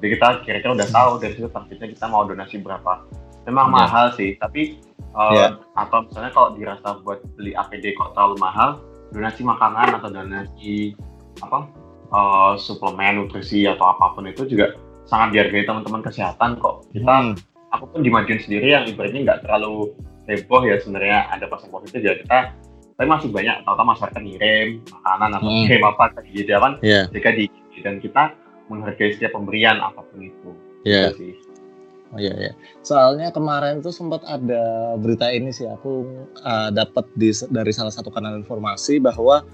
jadi 0.00 0.06
kita 0.16 0.28
kira-kira 0.46 0.72
udah 0.78 0.88
tahu 0.88 1.10
dari 1.20 1.32
situ 1.36 1.48
targetnya 1.50 1.88
kita 1.92 2.06
mau 2.06 2.22
donasi 2.24 2.56
berapa 2.62 3.04
memang 3.44 3.66
yeah. 3.68 3.74
mahal 3.74 4.06
sih 4.14 4.38
tapi 4.38 4.78
uh, 5.12 5.32
yeah. 5.34 5.50
atau 5.74 6.06
misalnya 6.06 6.32
kalau 6.32 6.48
dirasa 6.54 6.88
buat 7.02 7.18
beli 7.34 7.52
APD 7.58 7.98
kok 7.98 8.14
terlalu 8.14 8.36
mahal 8.38 8.80
donasi 9.10 9.42
makanan 9.42 9.98
atau 9.98 10.08
donasi 10.08 10.94
apa 11.42 11.66
uh, 12.14 12.54
suplemen 12.54 13.26
nutrisi 13.26 13.66
atau 13.66 13.90
apa 13.90 14.14
pun 14.14 14.30
itu 14.30 14.46
juga 14.46 14.78
sangat 15.10 15.34
dihargai 15.34 15.66
teman-teman 15.66 16.06
kesehatan 16.06 16.62
kok 16.62 16.86
kita 16.94 17.34
hmm. 17.34 17.34
aku 17.74 17.84
pun 17.90 18.00
di 18.06 18.10
Madiun 18.12 18.38
sendiri 18.38 18.70
yang 18.70 18.86
ibaratnya 18.86 19.20
nggak 19.26 19.40
terlalu 19.42 19.90
heboh 20.30 20.62
ya 20.62 20.78
sebenarnya 20.78 21.26
ada 21.34 21.50
pasien 21.50 21.74
positif 21.74 22.00
ya 22.06 22.14
kita 22.14 22.54
tapi 23.00 23.08
masih 23.08 23.32
banyak 23.32 23.64
tahu-tahu 23.64 23.96
masyarakat 23.96 24.20
ngirim 24.20 24.68
makanan 24.92 25.30
atau 25.40 25.48
hmm. 25.48 25.56
ngirim 25.64 25.82
apa 25.88 26.04
ke 26.12 26.20
di 26.28 26.44
kan 26.44 26.72
yeah. 26.84 27.08
jika 27.08 27.32
di 27.32 27.48
dan 27.80 27.96
kita 27.96 28.36
menghargai 28.68 29.16
setiap 29.16 29.32
pemberian 29.32 29.80
apa 29.80 30.04
pun 30.04 30.20
itu. 30.20 30.52
Iya. 30.84 31.16
Yeah. 31.16 32.12
Oh 32.12 32.20
iya 32.20 32.34
ya. 32.36 32.52
Soalnya 32.84 33.32
kemarin 33.32 33.80
tuh 33.80 33.88
sempat 33.88 34.20
ada 34.28 34.92
berita 35.00 35.32
ini 35.32 35.48
sih 35.48 35.64
aku 35.64 36.04
uh, 36.44 36.68
dapat 36.76 37.08
dari 37.48 37.72
salah 37.72 37.88
satu 37.88 38.12
kanal 38.12 38.36
informasi 38.36 39.00
bahwa 39.00 39.48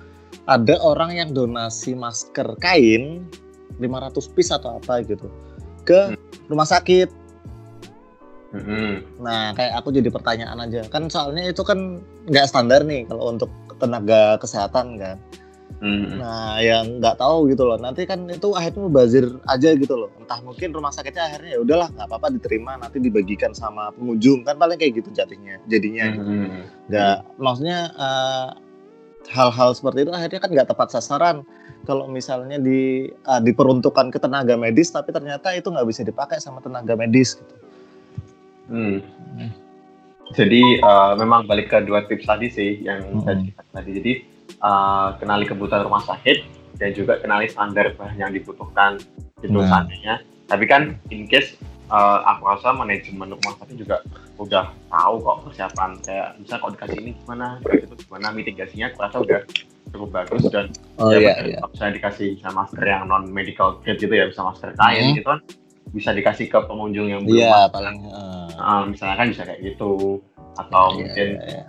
ada 0.50 0.74
orang 0.82 1.14
yang 1.14 1.30
donasi 1.30 1.94
masker 1.94 2.58
kain 2.58 3.30
500 3.78 4.34
piece 4.34 4.50
atau 4.50 4.82
apa 4.82 5.06
gitu 5.06 5.30
ke 5.86 6.18
hmm. 6.18 6.50
rumah 6.50 6.66
sakit. 6.66 7.06
Hmm. 8.62 8.94
Nah, 9.20 9.52
kayak 9.52 9.82
aku 9.82 9.92
jadi 9.92 10.08
pertanyaan 10.08 10.58
aja. 10.62 10.86
Kan 10.88 11.10
soalnya 11.12 11.50
itu 11.50 11.60
kan 11.66 12.00
nggak 12.30 12.46
standar 12.48 12.82
nih 12.86 13.04
kalau 13.08 13.32
untuk 13.32 13.50
tenaga 13.76 14.40
kesehatan 14.40 14.96
kan. 14.96 15.16
Hmm. 15.76 16.16
Nah, 16.16 16.56
yang 16.64 17.04
nggak 17.04 17.20
tahu 17.20 17.52
gitu 17.52 17.68
loh. 17.68 17.76
Nanti 17.76 18.08
kan 18.08 18.24
itu 18.32 18.56
akhirnya 18.56 18.88
bazir 18.88 19.28
aja 19.44 19.76
gitu 19.76 19.92
loh. 19.92 20.08
Entah 20.16 20.40
mungkin 20.40 20.72
rumah 20.72 20.88
sakitnya 20.88 21.28
akhirnya 21.28 21.50
ya 21.56 21.60
udahlah 21.60 21.88
nggak 21.92 22.06
apa-apa 22.08 22.32
diterima 22.32 22.80
nanti 22.80 22.96
dibagikan 22.96 23.52
sama 23.52 23.92
pengunjung 23.92 24.40
kan 24.48 24.56
paling 24.56 24.80
kayak 24.80 25.04
gitu 25.04 25.12
jadinya. 25.12 25.60
Jadinya 25.68 26.04
gitu. 26.16 26.22
hmm. 26.24 26.60
nggak 26.88 27.16
maksudnya 27.36 27.78
hal 27.92 28.08
eh, 28.08 28.50
hal-hal 29.36 29.70
seperti 29.76 30.08
itu 30.08 30.12
akhirnya 30.16 30.40
kan 30.40 30.50
nggak 30.56 30.68
tepat 30.72 30.88
sasaran. 30.96 31.44
Kalau 31.86 32.10
misalnya 32.10 32.58
di 32.58 33.06
uh, 33.30 33.38
diperuntukkan 33.38 34.10
ke 34.10 34.18
tenaga 34.18 34.58
medis 34.58 34.90
tapi 34.90 35.14
ternyata 35.14 35.54
itu 35.54 35.70
nggak 35.70 35.86
bisa 35.86 36.02
dipakai 36.02 36.40
sama 36.40 36.58
tenaga 36.64 36.96
medis 36.98 37.38
gitu. 37.38 37.65
Hmm. 38.66 38.98
Jadi 40.34 40.82
uh, 40.82 41.14
memang 41.14 41.46
balik 41.46 41.70
ke 41.70 41.78
dua 41.86 42.02
tips 42.04 42.26
tadi 42.26 42.50
sih 42.50 42.82
yang 42.82 43.02
hmm. 43.02 43.22
saya 43.22 43.36
tadi. 43.70 43.90
Jadi 44.02 44.12
uh, 44.62 45.14
kenali 45.22 45.46
kebutuhan 45.46 45.86
rumah 45.86 46.02
sakit 46.02 46.42
dan 46.76 46.90
juga 46.92 47.22
kenali 47.22 47.46
standar 47.48 47.94
bahan 47.94 48.18
yang 48.18 48.32
dibutuhkan 48.34 48.98
itu 49.40 49.54
nah. 49.54 49.68
seandainya. 49.70 50.14
Tapi 50.46 50.64
kan 50.66 50.98
in 51.10 51.26
case 51.30 51.58
uh, 51.90 52.22
aku 52.26 52.42
rasa 52.46 52.74
manajemen 52.74 53.34
rumah 53.34 53.54
sakit 53.62 53.76
juga 53.78 54.02
udah 54.36 54.74
tahu 54.90 55.14
kok 55.22 55.38
persiapan 55.48 55.90
kayak 56.04 56.28
misalnya 56.36 56.60
kalau 56.60 56.72
dikasih 56.76 56.98
ini 57.00 57.10
gimana, 57.24 57.46
itu 57.64 57.94
gimana 58.04 58.26
mitigasinya 58.34 58.86
aku 58.92 58.98
rasa 59.00 59.16
udah 59.22 59.40
cukup 59.94 60.10
bagus 60.12 60.42
dan 60.50 60.66
oh, 60.98 61.14
ya, 61.14 61.32
iya, 61.40 61.56
iya. 61.56 61.58
misalnya 61.64 61.94
dikasih 62.02 62.36
bisa 62.36 62.50
masker 62.52 62.84
yang 62.84 63.06
non 63.06 63.30
medical 63.30 63.78
grade 63.80 64.02
gitu 64.02 64.12
ya 64.12 64.26
bisa 64.28 64.42
masker 64.42 64.74
kain 64.74 65.14
hmm. 65.14 65.16
gitu 65.16 65.28
kan 65.30 65.40
bisa 65.96 66.12
dikasih 66.12 66.52
ke 66.52 66.58
pengunjung 66.68 67.08
yang 67.08 67.24
belum 67.24 67.40
yeah, 67.40 67.72
paling 67.72 68.04
uh... 68.12 68.52
Uh, 68.60 68.82
misalnya 68.92 69.16
kan 69.16 69.32
bisa 69.32 69.42
kayak 69.48 69.64
gitu. 69.64 70.20
Atau 70.60 71.00
yeah, 71.00 71.08
mungkin 71.08 71.28
yeah, 71.40 71.48
yeah 71.64 71.66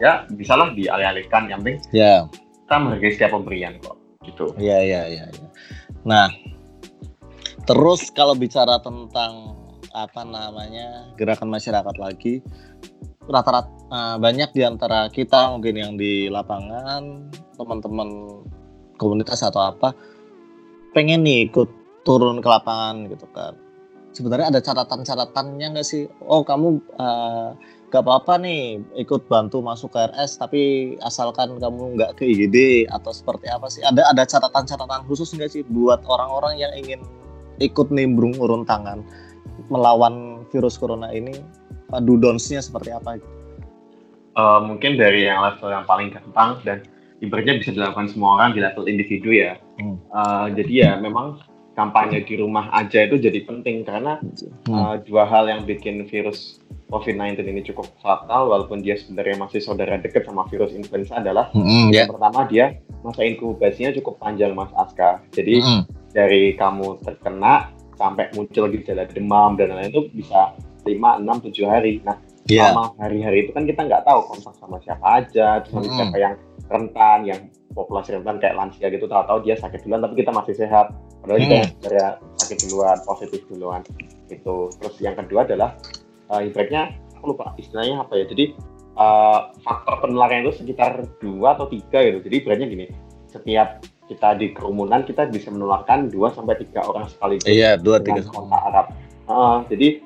ya 0.00 0.24
bisalah 0.32 0.72
dialih-alihkan. 0.72 1.52
Yang 1.52 1.58
penting 1.62 1.78
ya 1.92 2.26
kita 2.66 2.74
menghargai 2.80 3.12
setiap 3.14 3.30
pemberian 3.36 3.76
kok 3.78 3.96
gitu. 4.24 4.56
Ya 4.56 4.80
ya 4.80 5.06
ya, 5.06 5.28
ya. 5.28 5.48
nah 6.02 6.32
terus 7.68 8.08
kalau 8.10 8.32
bicara 8.34 8.80
tentang 8.80 9.54
apa 9.92 10.22
namanya 10.24 11.12
gerakan 11.20 11.52
masyarakat 11.52 11.96
lagi 12.00 12.40
rata-rata 13.26 13.70
uh, 13.90 14.16
banyak 14.16 14.50
di 14.54 14.62
antara 14.64 15.10
kita 15.12 15.50
mungkin 15.54 15.74
yang 15.76 15.92
di 15.98 16.30
lapangan 16.30 17.30
teman-teman 17.58 18.40
komunitas 18.96 19.42
atau 19.42 19.70
apa 19.74 19.92
pengen 20.94 21.26
nih 21.26 21.50
ikut 21.50 21.68
turun 22.06 22.38
ke 22.38 22.48
lapangan 22.48 23.10
gitu 23.10 23.26
kan 23.34 23.58
sebenarnya 24.12 24.50
ada 24.54 24.60
catatan-catatannya 24.62 25.66
nggak 25.76 25.86
sih? 25.86 26.06
Oh 26.24 26.42
kamu 26.42 26.82
uh, 26.98 27.54
gak 27.90 28.06
apa-apa 28.06 28.38
nih 28.38 28.78
ikut 29.02 29.26
bantu 29.26 29.58
masuk 29.58 29.90
ke 29.90 29.98
RS 30.14 30.38
tapi 30.38 30.94
asalkan 31.02 31.58
kamu 31.58 31.98
nggak 31.98 32.22
ke 32.22 32.22
IGD 32.22 32.86
atau 32.90 33.10
seperti 33.10 33.50
apa 33.50 33.66
sih? 33.66 33.82
Ada 33.82 34.10
ada 34.14 34.22
catatan-catatan 34.22 35.06
khusus 35.10 35.34
nggak 35.34 35.50
sih 35.50 35.62
buat 35.66 36.02
orang-orang 36.06 36.62
yang 36.62 36.72
ingin 36.78 37.02
ikut 37.58 37.90
nimbrung 37.90 38.34
urun 38.38 38.62
tangan 38.62 39.02
melawan 39.68 40.46
virus 40.54 40.78
corona 40.78 41.10
ini? 41.10 41.34
Dudonsnya 41.90 42.62
seperti 42.62 42.94
apa? 42.94 43.18
Uh, 44.38 44.62
mungkin 44.62 44.94
dari 44.94 45.26
yang 45.26 45.42
level 45.42 45.74
yang 45.74 45.82
paling 45.90 46.14
gampang 46.14 46.62
dan 46.62 46.86
ibaratnya 47.18 47.58
bisa 47.58 47.74
dilakukan 47.74 48.06
semua 48.06 48.38
orang 48.38 48.54
di 48.54 48.62
level 48.62 48.86
individu 48.86 49.34
ya. 49.34 49.58
Hmm. 49.82 49.98
uh, 50.14 50.46
jadi 50.54 50.72
ya 50.72 50.90
memang 51.02 51.42
kampanye 51.80 52.20
di 52.28 52.36
rumah 52.36 52.68
aja 52.76 53.08
itu 53.08 53.16
jadi 53.16 53.40
penting 53.48 53.88
karena 53.88 54.20
hmm. 54.20 54.68
uh, 54.68 54.94
dua 55.00 55.24
hal 55.24 55.48
yang 55.48 55.64
bikin 55.64 56.04
virus 56.04 56.60
COVID-19 56.90 57.46
ini 57.46 57.62
cukup 57.62 57.86
fatal 58.02 58.50
walaupun 58.50 58.82
dia 58.82 58.98
sebenarnya 58.98 59.38
masih 59.38 59.62
saudara 59.62 59.96
dekat 59.96 60.26
sama 60.26 60.44
virus 60.50 60.74
influenza 60.74 61.22
adalah 61.22 61.48
mm, 61.54 61.94
yeah. 61.94 62.04
yang 62.04 62.10
pertama 62.10 62.40
dia 62.50 62.66
masa 63.06 63.22
inkubasinya 63.22 63.94
cukup 63.94 64.18
panjang 64.18 64.52
Mas 64.52 64.74
Aska. 64.74 65.22
Jadi 65.30 65.62
mm. 65.62 65.82
dari 66.10 66.58
kamu 66.58 66.98
terkena 67.06 67.70
sampai 67.94 68.34
muncul 68.34 68.66
gejala 68.74 69.06
demam 69.06 69.54
dan 69.54 69.70
lain-lain 69.70 69.94
itu 69.94 70.02
bisa 70.10 70.58
5, 70.82 70.90
6, 70.90 71.46
7 71.54 71.70
hari. 71.70 72.02
Nah, 72.02 72.18
yeah. 72.50 72.74
selama 72.74 72.90
hari-hari 72.98 73.46
itu 73.46 73.50
kan 73.54 73.64
kita 73.70 73.86
nggak 73.86 74.02
tahu 74.02 74.20
kontak 74.26 74.54
sama 74.58 74.76
siapa 74.82 75.06
aja, 75.22 75.62
cuma 75.70 75.86
mm. 75.86 75.94
siapa 75.94 76.16
yang 76.18 76.34
rentan, 76.66 77.18
yang 77.22 77.40
populasi 77.70 78.18
rentan 78.18 78.42
kayak 78.42 78.58
lansia 78.58 78.90
gitu 78.90 79.06
tahu-tahu 79.06 79.46
dia 79.46 79.54
sakit 79.54 79.86
duluan 79.86 80.02
tapi 80.02 80.14
kita 80.18 80.34
masih 80.34 80.58
sehat. 80.58 80.90
Padahal 81.20 81.38
mm. 81.38 81.44
kita 81.44 81.56
sebenarnya 81.68 82.08
sakit 82.40 82.58
duluan, 82.68 82.98
positif 83.04 83.40
duluan. 83.48 83.82
Itu. 84.30 84.72
Terus 84.80 84.94
yang 85.02 85.16
kedua 85.18 85.44
adalah 85.44 85.76
uh, 86.30 86.40
ibaratnya 86.40 86.94
aku 87.20 87.36
lupa 87.36 87.52
istilahnya 87.60 88.00
apa 88.00 88.16
ya 88.16 88.24
jadi 88.30 88.44
uh, 88.96 89.52
faktor 89.60 89.94
penularan 90.00 90.46
itu 90.46 90.64
sekitar 90.64 91.04
dua 91.20 91.58
atau 91.58 91.68
tiga 91.68 92.00
gitu 92.00 92.24
jadi 92.24 92.34
ibaratnya 92.40 92.68
gini 92.72 92.86
setiap 93.28 93.84
kita 94.08 94.34
di 94.40 94.56
kerumunan 94.56 95.06
kita 95.06 95.28
bisa 95.30 95.52
menularkan 95.52 96.10
dua 96.10 96.32
sampai 96.32 96.58
tiga 96.64 96.82
orang 96.86 97.06
sekaligus 97.12 97.46
iya 97.46 97.76
dua 97.76 98.00
tiga 98.00 98.24
kontak 98.24 98.62
Arab 98.72 98.86
uh, 99.28 99.62
jadi 99.68 100.00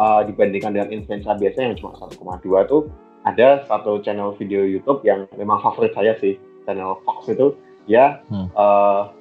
uh, 0.00 0.24
dibandingkan 0.24 0.72
dengan 0.74 0.88
influenza 0.90 1.36
biasa 1.36 1.58
yang 1.60 1.76
cuma 1.76 1.94
1,2 1.94 2.18
tuh 2.66 2.88
ada 3.26 3.62
satu 3.68 4.00
channel 4.00 4.32
video 4.40 4.64
YouTube 4.64 5.04
yang 5.04 5.28
memang 5.36 5.60
favorit 5.60 5.92
saya 5.92 6.16
sih 6.16 6.40
channel 6.64 6.96
Fox 7.04 7.28
itu 7.28 7.52
ya 7.84 8.24
hmm. 8.32 8.48
uh, 8.56 9.12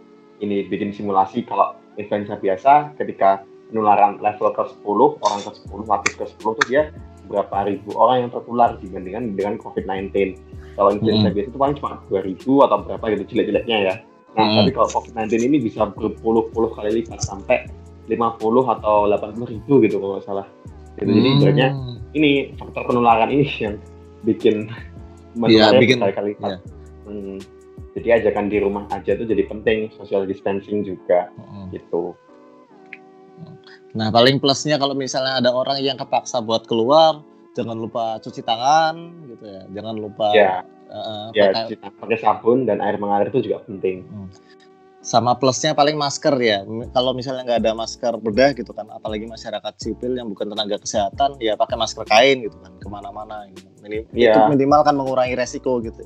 ini 0.44 0.68
bikin 0.70 0.94
simulasi 0.94 1.46
kalau 1.46 1.78
influenza 1.98 2.38
biasa 2.38 2.98
ketika 2.98 3.44
penularan 3.70 4.22
level 4.24 4.54
ke 4.54 4.64
10 4.64 5.24
orang 5.24 5.40
ke 5.44 5.52
10 5.66 5.92
lapis 5.92 6.14
ke 6.16 6.26
10 6.26 6.58
tuh 6.58 6.66
dia 6.70 6.94
berapa 7.28 7.68
ribu 7.68 7.92
orang 8.00 8.28
yang 8.28 8.32
tertular 8.32 8.80
dibandingkan 8.80 9.36
dengan 9.36 9.60
COVID-19 9.60 10.40
kalau 10.80 10.96
influenza 10.96 11.28
hmm. 11.28 11.36
biasa 11.36 11.48
itu 11.52 11.60
paling 11.60 11.76
cuma 11.76 12.00
2000 12.08 12.66
atau 12.66 12.78
berapa 12.88 13.06
gitu 13.12 13.24
jelek-jeleknya 13.36 13.78
ya 13.84 13.96
Nah, 14.38 14.46
hmm. 14.46 14.58
tapi 14.62 14.72
kalau 14.78 14.88
COVID-19 14.94 15.50
ini 15.50 15.58
bisa 15.58 15.90
berpuluh-puluh 15.90 16.70
kali 16.78 17.02
lipat 17.02 17.26
sampai 17.26 17.66
50 18.06 18.74
atau 18.78 19.10
80 19.10 19.54
ribu 19.58 19.74
gitu 19.82 19.98
kalau 19.98 20.22
nggak 20.22 20.26
salah. 20.30 20.48
Gitu. 21.02 21.10
Jadi 21.10 21.30
sebenarnya 21.42 21.70
hmm. 21.74 21.98
ini 22.14 22.32
faktor 22.54 22.86
penularan 22.86 23.30
ini 23.34 23.50
yang 23.58 23.76
bikin 24.22 24.70
ya, 25.50 25.74
bikin 25.74 25.98
kali-kali 25.98 26.38
lipat. 26.38 26.50
Ya. 26.54 26.58
Hmm. 27.10 27.38
Jadi 27.98 28.08
ajakan 28.14 28.46
di 28.46 28.58
rumah 28.62 28.86
aja 28.94 29.18
itu 29.18 29.26
jadi 29.26 29.50
penting, 29.50 29.90
social 29.98 30.30
distancing 30.30 30.86
juga 30.86 31.34
hmm. 31.34 31.74
gitu. 31.74 32.14
Nah, 33.98 34.14
paling 34.14 34.38
plusnya 34.38 34.78
kalau 34.78 34.94
misalnya 34.94 35.42
ada 35.42 35.50
orang 35.50 35.82
yang 35.82 35.98
kepaksa 35.98 36.38
buat 36.46 36.70
keluar, 36.70 37.26
jangan 37.58 37.74
lupa 37.74 38.22
cuci 38.22 38.46
tangan 38.46 39.26
gitu 39.34 39.46
ya. 39.50 39.62
Jangan 39.74 39.96
lupa 39.98 40.28
ya, 40.38 40.62
uh, 40.94 41.34
ya 41.34 41.50
pakai, 41.50 41.78
pakai 41.82 42.18
sabun 42.22 42.70
dan 42.70 42.86
air 42.86 43.02
mengalir 43.02 43.34
itu 43.34 43.50
juga 43.50 43.66
penting. 43.66 44.06
Hmm 44.06 44.30
sama 45.08 45.40
plusnya 45.40 45.72
paling 45.72 45.96
masker 45.96 46.36
ya 46.36 46.68
kalau 46.92 47.16
misalnya 47.16 47.48
nggak 47.48 47.60
ada 47.64 47.72
masker 47.72 48.14
bedah 48.20 48.52
gitu 48.52 48.76
kan 48.76 48.92
apalagi 48.92 49.24
masyarakat 49.24 49.74
sipil 49.80 50.20
yang 50.20 50.28
bukan 50.28 50.52
tenaga 50.52 50.76
kesehatan 50.84 51.40
ya 51.40 51.56
pakai 51.56 51.80
masker 51.80 52.04
kain 52.04 52.44
gitu 52.44 52.60
kan 52.60 52.76
ke 52.76 52.88
mana-mana 52.92 53.48
gitu. 53.56 53.72
Ini, 53.88 54.04
yeah. 54.12 54.36
itu 54.36 54.40
minimal 54.52 54.84
kan 54.84 55.00
mengurangi 55.00 55.40
resiko 55.40 55.80
gitu 55.80 56.04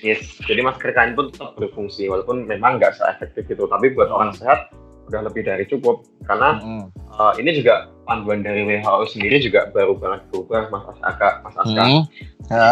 yes 0.00 0.40
jadi 0.44 0.60
masker 0.64 0.90
kain 0.92 1.16
pun 1.16 1.30
tetap 1.32 1.56
berfungsi 1.56 2.08
walaupun 2.08 2.44
memang 2.44 2.80
nggak 2.80 2.96
seefektif 2.96 3.44
itu 3.48 3.64
tapi 3.68 3.92
buat 3.92 4.08
orang 4.10 4.32
sehat 4.36 4.72
udah 5.04 5.20
lebih 5.28 5.44
dari 5.44 5.68
cukup 5.68 6.04
karena 6.24 6.60
mm 6.60 6.64
-hmm. 6.64 6.84
uh, 7.20 7.32
ini 7.36 7.60
juga 7.60 7.92
panduan 8.08 8.40
dari 8.40 8.64
WHO 8.64 9.04
sendiri 9.12 9.36
juga 9.40 9.68
baru 9.72 9.96
banget 10.00 10.24
berubah 10.32 10.72
mas 10.72 10.84
Aska 11.04 11.44
mas 11.44 11.56
Aska 11.60 11.82
mm 11.84 11.92
-hmm. 11.92 12.02
ya. 12.48 12.70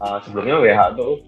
uh, 0.00 0.18
sebelumnya 0.24 0.56
WHO 0.56 1.20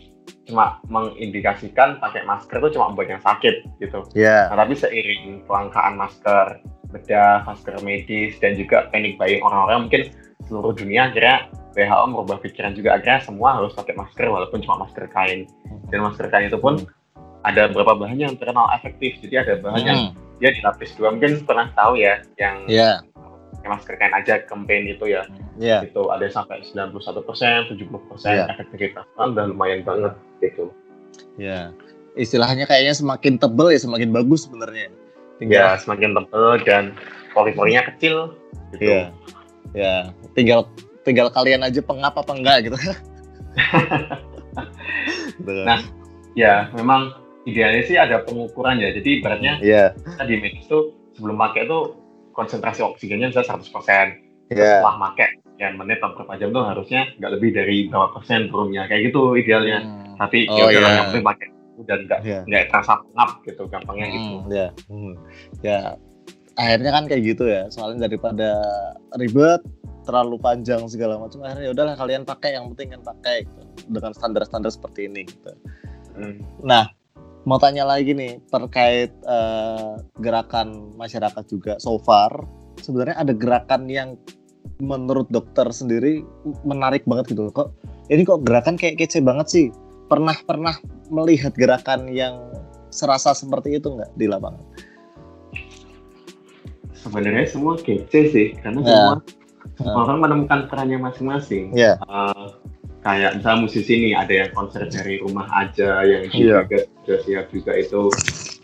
cuma 0.48 0.80
mengindikasikan 0.88 2.00
pakai 2.00 2.24
masker 2.24 2.56
itu 2.60 2.80
cuma 2.80 2.92
buat 2.96 3.08
yang 3.08 3.20
sakit 3.20 3.68
gitu. 3.84 4.00
Yeah. 4.16 4.48
Nah, 4.48 4.64
tapi 4.64 4.76
seiring 4.76 5.44
kelangkaan 5.44 6.00
masker 6.00 6.64
bedah, 6.88 7.44
masker 7.44 7.76
medis 7.84 8.40
dan 8.40 8.56
juga 8.56 8.88
panic 8.88 9.20
buying 9.20 9.44
orang-orang 9.44 9.88
mungkin 9.88 10.02
seluruh 10.48 10.72
dunia 10.72 11.12
akhirnya 11.12 11.52
WHO 11.78 12.04
merubah 12.10 12.42
pikiran 12.42 12.74
juga 12.74 12.98
akhirnya 12.98 13.22
semua 13.22 13.62
harus 13.62 13.70
pakai 13.78 13.94
masker 13.94 14.26
walaupun 14.26 14.58
cuma 14.66 14.82
masker 14.82 15.06
kain. 15.14 15.46
Dan 15.94 16.02
masker 16.02 16.26
kain 16.26 16.50
itu 16.50 16.58
pun 16.58 16.82
ada 17.46 17.70
beberapa 17.70 17.94
bahan 17.94 18.18
yang 18.18 18.34
terkenal 18.34 18.66
efektif. 18.74 19.14
Jadi 19.22 19.34
ada 19.38 19.54
bahan 19.62 19.78
hmm. 19.78 19.88
yang 19.88 20.00
dia 20.42 20.50
dilapis 20.54 20.94
dua 20.98 21.14
mungkin 21.14 21.42
pernah 21.46 21.70
tahu 21.74 21.98
ya 21.98 22.22
yang 22.38 22.66
yeah 22.66 22.98
masker 23.68 23.94
kain 24.00 24.14
aja 24.16 24.40
campaign 24.48 24.88
itu 24.88 25.04
ya 25.12 25.22
yeah. 25.60 25.84
itu 25.84 26.00
ada 26.08 26.24
sampai 26.32 26.64
91 26.64 26.96
persen 27.28 27.68
70 27.68 28.08
persen 28.08 28.34
yeah. 28.34 28.48
efektivitas 28.48 29.04
kan 29.14 29.36
udah 29.36 29.44
lumayan 29.52 29.84
banget 29.84 30.16
gitu 30.40 30.72
ya 31.36 31.44
yeah. 31.44 31.64
istilahnya 32.16 32.64
kayaknya 32.64 32.96
semakin 32.96 33.36
tebel 33.36 33.68
ya 33.70 33.78
semakin 33.78 34.10
bagus 34.10 34.48
sebenarnya 34.48 34.88
tinggal 35.36 35.60
ya 35.60 35.70
semakin 35.76 36.16
tebel 36.16 36.46
dan 36.64 36.84
pori-porinya 37.36 37.84
kecil 37.94 38.32
gitu 38.74 38.82
ya 38.82 38.92
yeah. 38.92 39.06
ya 39.76 39.84
yeah. 39.84 40.02
tinggal 40.32 40.64
tinggal 41.06 41.28
kalian 41.30 41.62
aja 41.64 41.80
pengap 41.82 42.14
apa 42.16 42.32
enggak 42.34 42.68
gitu 42.68 42.78
nah 45.68 45.80
ya 46.34 46.68
memang 46.74 47.14
idealnya 47.46 47.82
sih 47.86 47.96
ada 47.96 48.22
pengukuran 48.26 48.82
ya 48.82 48.92
jadi 48.92 49.08
ibaratnya 49.22 49.54
yeah. 49.64 49.88
di 50.26 50.36
medis 50.36 50.68
tuh 50.68 50.92
sebelum 51.16 51.34
pakai 51.40 51.66
tuh 51.66 52.08
konsentrasi 52.38 52.86
oksigennya 52.86 53.34
bisa 53.34 53.42
100%. 53.42 53.74
Yeah. 54.54 54.78
Setelah 54.78 54.96
pakai 55.10 55.42
sekian 55.42 55.74
menit 55.74 55.98
atau 55.98 56.14
berapa 56.14 56.38
jam 56.38 56.54
tuh 56.54 56.62
harusnya 56.62 57.10
nggak 57.18 57.32
lebih 57.34 57.50
dari 57.50 57.76
berapa 57.90 58.14
persen 58.14 58.46
turunnya 58.46 58.86
kayak 58.86 59.10
gitu 59.10 59.34
idealnya. 59.34 59.82
Hmm. 59.82 60.14
Tapi 60.14 60.46
oh, 60.46 60.54
ya 60.54 60.64
udah 60.70 60.80
yeah. 60.94 61.10
yang 61.10 61.26
pakai 61.26 61.48
dan 61.78 62.00
nggak 62.06 62.20
yeah. 62.22 62.42
nggak 62.46 62.62
terasa 62.70 63.02
pengap 63.02 63.30
gitu 63.42 63.62
gampangnya 63.66 64.06
hmm, 64.06 64.14
gitu. 64.14 64.34
Ya, 64.46 64.54
yeah. 64.54 64.70
hmm. 64.86 65.12
ya 65.66 65.78
akhirnya 66.58 66.90
kan 66.90 67.04
kayak 67.06 67.22
gitu 67.24 67.46
ya. 67.46 67.70
Soalnya 67.70 68.10
daripada 68.10 68.58
ribet 69.16 69.62
terlalu 70.04 70.40
panjang 70.40 70.88
segala 70.88 71.20
macam 71.20 71.44
akhirnya 71.44 71.68
ya 71.68 71.72
udahlah 71.76 71.94
kalian 71.94 72.24
pakai 72.24 72.56
yang 72.56 72.72
penting 72.72 72.96
kan 72.96 73.02
pakai 73.04 73.44
gitu. 73.44 73.62
dengan 73.92 74.12
standar-standar 74.16 74.72
seperti 74.72 75.06
ini 75.06 75.28
gitu. 75.28 75.52
Hmm. 76.18 76.40
Nah, 76.64 76.88
mau 77.44 77.60
tanya 77.60 77.84
lagi 77.88 78.16
nih 78.16 78.40
terkait 78.52 79.12
uh, 79.28 80.00
gerakan 80.20 80.96
masyarakat 81.00 81.44
juga 81.48 81.76
so 81.80 81.96
far 82.02 82.32
sebenarnya 82.82 83.16
ada 83.16 83.32
gerakan 83.32 83.88
yang 83.88 84.20
menurut 84.84 85.26
dokter 85.32 85.64
sendiri 85.72 86.22
menarik 86.62 87.08
banget 87.08 87.32
gitu 87.32 87.48
kok 87.50 87.72
ini 88.12 88.22
kok 88.28 88.44
gerakan 88.44 88.76
kayak 88.76 89.00
kece 89.00 89.24
banget 89.24 89.46
sih 89.48 89.66
pernah 90.12 90.36
pernah 90.44 90.76
melihat 91.08 91.56
gerakan 91.56 92.08
yang 92.12 92.52
serasa 92.92 93.32
seperti 93.32 93.80
itu 93.80 93.96
nggak 93.96 94.12
di 94.16 94.28
lapangan 94.28 94.62
sebenarnya 96.98 97.46
semua 97.46 97.78
kece 97.78 98.20
sih 98.30 98.48
karena 98.58 98.80
ya. 98.82 98.88
semua 98.88 99.14
uh. 99.86 100.04
orang 100.04 100.18
menemukan 100.22 100.66
perannya 100.66 100.98
masing-masing 100.98 101.70
yeah. 101.74 101.96
uh, 102.10 102.58
kayak 103.06 103.38
misalnya 103.38 103.64
musisi 103.64 103.92
nih 103.94 104.12
ada 104.18 104.34
yang 104.44 104.50
konser 104.52 104.84
dari 104.90 105.22
rumah 105.22 105.46
aja 105.54 106.02
yang 106.02 106.26
yeah. 106.34 106.66
juga 106.66 106.84
sudah 107.06 107.18
siap 107.24 107.46
juga 107.54 107.72
itu 107.78 108.02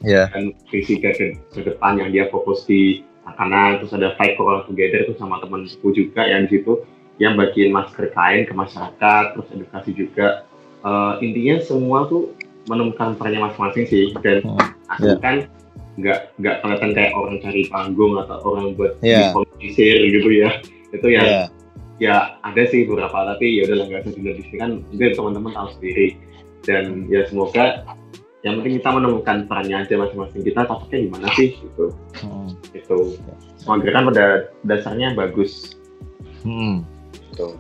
yeah. 0.03 0.27
dan 0.35 0.53
visi 0.69 0.99
ke, 0.99 1.15
ke 1.55 1.61
depan 1.63 2.03
yang 2.03 2.11
dia 2.11 2.27
fokus 2.29 2.67
di 2.67 3.07
karena 3.25 3.81
terus 3.81 3.97
ada 3.97 4.13
fight 4.21 4.37
for 4.37 4.69
together 4.69 5.01
itu 5.01 5.17
sama 5.17 5.41
teman 5.41 5.65
temanku 5.65 5.97
juga 5.97 6.29
yang 6.29 6.45
di 6.45 6.61
situ 6.61 6.85
yang 7.17 7.39
bagian 7.41 7.73
masker 7.73 8.13
kain 8.13 8.45
ke 8.45 8.53
masyarakat 8.53 9.25
terus 9.33 9.49
edukasi 9.55 9.91
juga 9.97 10.45
uh, 10.85 11.17
intinya 11.25 11.63
semua 11.65 12.05
tuh 12.11 12.37
menemukan 12.69 13.17
perannya 13.17 13.49
masing-masing 13.49 13.85
sih 13.89 14.05
dan 14.21 14.45
hmm. 14.45 14.61
yeah. 15.01 15.47
Nggak 15.95 16.35
nggak 16.43 16.57
kelihatan 16.63 16.91
kayak 16.93 17.13
orang 17.15 17.37
cari 17.39 17.63
panggung 17.71 18.15
atau 18.19 18.37
orang 18.43 18.75
buat 18.75 18.99
yeah. 19.03 19.31
politisir 19.31 19.99
gitu 20.11 20.31
ya 20.31 20.51
itu 20.91 21.09
ya 21.11 21.23
yeah 21.23 21.47
ya 22.03 22.39
ada 22.43 22.63
sih 22.67 22.87
beberapa 22.87 23.15
tapi 23.35 23.63
ya 23.63 23.71
udah 23.71 23.87
nggak 23.87 24.03
usah 24.11 24.59
kan 24.59 24.71
mungkin 24.91 25.11
teman-teman 25.15 25.53
tahu 25.55 25.69
sendiri 25.79 26.07
dan 26.67 27.07
ya 27.07 27.23
semoga 27.31 27.87
yang 28.43 28.61
penting 28.61 28.83
kita 28.83 28.91
menemukan 28.93 29.39
perannya 29.49 29.77
aja 29.87 29.95
masing-masing 29.97 30.43
kita 30.43 30.67
cocoknya 30.67 30.99
di 31.01 31.09
mana 31.09 31.29
sih 31.39 31.55
gitu 31.55 31.95
hmm. 32.21 32.51
itu 32.75 32.99
semua 33.63 33.79
gerakan 33.81 34.11
pada 34.11 34.27
dasarnya 34.67 35.15
bagus 35.15 35.79
hmm. 36.43 36.83
gitu. 37.31 37.55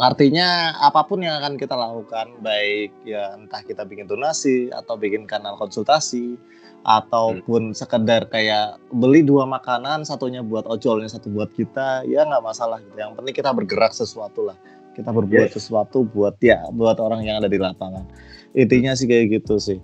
artinya 0.00 0.78
apa 0.78 1.02
pun 1.02 1.18
yang 1.18 1.42
akan 1.42 1.58
kita 1.58 1.74
lakukan 1.74 2.38
baik 2.38 2.94
ya 3.02 3.34
entah 3.34 3.60
kita 3.66 3.82
bikin 3.82 4.06
donasi 4.06 4.70
atau 4.70 4.94
bikin 4.94 5.26
kanal 5.26 5.58
konsultasi 5.58 6.38
ataupun 6.84 7.72
hmm. 7.72 7.76
sekedar 7.76 8.28
kayak 8.28 8.76
beli 8.92 9.24
dua 9.24 9.48
makanan 9.48 10.04
satunya 10.04 10.44
buat 10.44 10.68
ojolnya 10.68 11.08
satu 11.08 11.32
buat 11.32 11.48
kita 11.56 12.04
ya 12.04 12.28
nggak 12.28 12.44
masalah 12.44 12.78
gitu. 12.84 12.94
Yang 13.00 13.12
penting 13.16 13.34
kita 13.34 13.50
bergerak 13.56 13.92
sesuatu 13.96 14.52
lah. 14.52 14.56
Kita 14.94 15.10
berbuat 15.10 15.50
yes. 15.50 15.58
sesuatu 15.58 16.06
buat 16.06 16.36
ya 16.38 16.68
buat 16.70 17.00
orang 17.00 17.24
yang 17.24 17.40
ada 17.40 17.48
di 17.48 17.56
lapangan. 17.56 18.04
Intinya 18.52 18.92
sih 18.94 19.08
kayak 19.08 19.42
gitu 19.42 19.56
sih. 19.58 19.80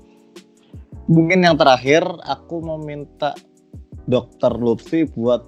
Mungkin 1.11 1.43
yang 1.43 1.59
terakhir 1.59 2.05
aku 2.23 2.63
mau 2.63 2.79
minta 2.79 3.35
dokter 4.07 4.53
Lutfi 4.55 5.09
buat 5.11 5.43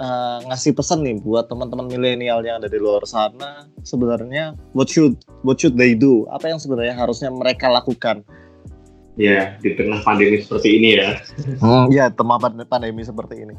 uh, 0.00 0.42
ngasih 0.50 0.74
pesan 0.74 1.06
nih 1.06 1.22
buat 1.22 1.46
teman-teman 1.46 1.86
milenial 1.86 2.42
yang 2.42 2.58
ada 2.58 2.66
di 2.66 2.80
luar 2.80 3.04
sana. 3.06 3.68
Sebenarnya 3.86 4.56
what 4.74 4.90
should 4.90 5.20
what 5.46 5.60
should 5.60 5.76
they 5.78 5.92
do? 5.94 6.26
Apa 6.32 6.50
yang 6.50 6.58
sebenarnya 6.58 6.96
harusnya 6.96 7.30
mereka 7.30 7.70
lakukan 7.70 8.24
Ya, 9.14 9.54
di 9.62 9.78
tengah 9.78 10.02
pandemi 10.02 10.42
seperti 10.42 10.68
ini 10.74 10.88
ya. 10.98 11.14
Hmm, 11.62 11.86
ya, 11.94 12.10
tengah 12.10 12.38
pandemi 12.66 13.06
seperti 13.06 13.46
ini. 13.46 13.54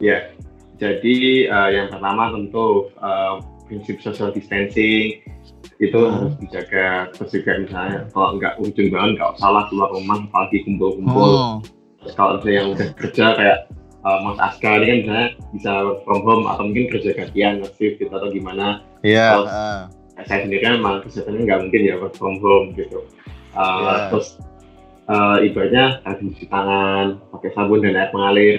Ya, 0.00 0.32
jadi 0.78 1.16
uh, 1.50 1.70
yang 1.74 1.86
pertama 1.90 2.30
tentu 2.32 2.88
uh, 3.02 3.42
prinsip 3.68 4.00
social 4.00 4.32
distancing 4.32 5.20
itu 5.78 5.94
hmm. 5.94 6.10
harus 6.10 6.34
dijaga 6.42 6.86
juga 7.14 7.52
misalnya 7.62 7.98
kalau 8.10 8.34
nggak 8.38 8.54
ujung 8.58 8.88
banget 8.90 9.10
nggak 9.18 9.30
salah 9.38 9.62
keluar 9.70 9.94
rumah 9.94 10.18
apalagi 10.26 10.66
kumpul-kumpul 10.66 11.30
hmm. 11.30 11.56
kalau 12.18 12.38
misalnya 12.38 12.56
yang 12.58 12.68
udah 12.74 12.88
kerja 12.98 13.24
kayak 13.38 13.58
uh, 14.02 14.18
Mas 14.26 14.38
Aska 14.42 14.70
ini 14.82 14.86
kan 14.86 14.98
misalnya 14.98 15.26
bisa 15.54 15.72
from 16.02 16.20
home 16.26 16.44
atau 16.50 16.62
mungkin 16.66 16.86
kerja 16.90 17.10
gantian 17.14 17.62
shift 17.78 18.02
gitu 18.02 18.10
atau 18.10 18.30
gimana 18.30 18.82
iya 19.06 19.38
yeah. 19.38 19.86
uh. 20.18 20.24
saya 20.26 20.46
sendiri 20.46 20.66
kan 20.66 20.82
memang 20.82 21.06
kesehatannya 21.06 21.42
nggak 21.46 21.60
mungkin 21.62 21.80
ya 21.86 21.94
work 22.02 22.14
from 22.18 22.42
home 22.42 22.74
gitu 22.74 23.06
uh, 23.54 23.62
yeah. 23.62 23.98
terus 24.10 24.34
uh, 25.08 25.38
ibaratnya 25.42 26.04
rajin 26.04 26.36
cuci 26.36 26.46
tangan, 26.46 27.18
pakai 27.32 27.50
sabun 27.56 27.82
dan 27.82 27.96
air 27.96 28.12
mengalir, 28.12 28.56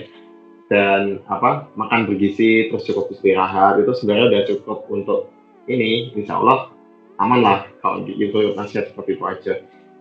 dan 0.70 1.22
apa 1.30 1.70
makan 1.74 2.06
bergizi, 2.06 2.70
terus 2.70 2.86
cukup 2.86 3.10
istirahat 3.14 3.82
itu 3.82 3.90
sebenarnya 3.98 4.26
udah 4.30 4.42
cukup 4.54 4.80
untuk 4.90 5.20
ini, 5.70 6.14
insya 6.14 6.38
Allah 6.38 6.70
aman 7.20 7.40
lah 7.42 7.60
kalau 7.82 8.06
itu 8.08 8.54
nasihat 8.58 8.90
seperti 8.94 9.18
itu 9.18 9.24
aja. 9.26 9.54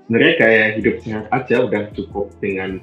Sebenarnya 0.09 0.35
kayak 0.41 0.67
hidup 0.81 0.95
sehat 1.05 1.25
aja 1.29 1.57
udah 1.69 1.83
cukup 1.93 2.33
dengan 2.41 2.81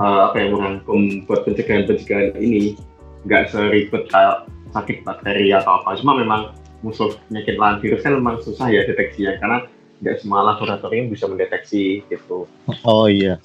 uh, 0.00 0.32
apa 0.32 0.36
yang 0.40 0.56
merangkum 0.56 1.28
buat 1.28 1.44
pencegahan-pencegahan 1.44 2.40
ini, 2.40 2.80
nggak 3.28 3.52
seribet 3.52 4.08
kayak 4.08 4.48
sakit 4.72 5.04
bakteri 5.04 5.52
atau 5.52 5.80
apa. 5.80 6.00
Cuma 6.00 6.16
memang 6.16 6.56
musuh 6.80 7.16
penyakit 7.28 7.56
lain 7.56 7.80
virus 7.80 8.04
kan 8.04 8.16
memang 8.16 8.40
susah 8.44 8.68
ya 8.68 8.84
deteksinya 8.84 9.40
karena 9.40 9.58
nggak 10.04 10.20
semua 10.20 10.44
laboratorium 10.44 11.08
bisa 11.08 11.24
mendeteksi 11.24 12.04
gitu. 12.12 12.44
Oh 12.84 13.08
iya. 13.08 13.40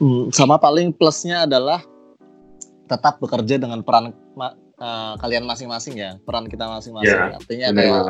Hmm, 0.00 0.32
sama 0.32 0.56
paling 0.56 0.96
plusnya 0.96 1.44
adalah 1.44 1.84
tetap 2.88 3.20
bekerja 3.20 3.60
dengan 3.60 3.84
peran 3.84 4.16
uh, 4.80 5.14
kalian 5.20 5.44
masing-masing 5.44 6.00
ya, 6.00 6.16
peran 6.24 6.48
kita 6.48 6.64
masing-masing. 6.64 7.12
Ya, 7.12 7.36
Artinya 7.36 7.66
kayak 7.76 8.02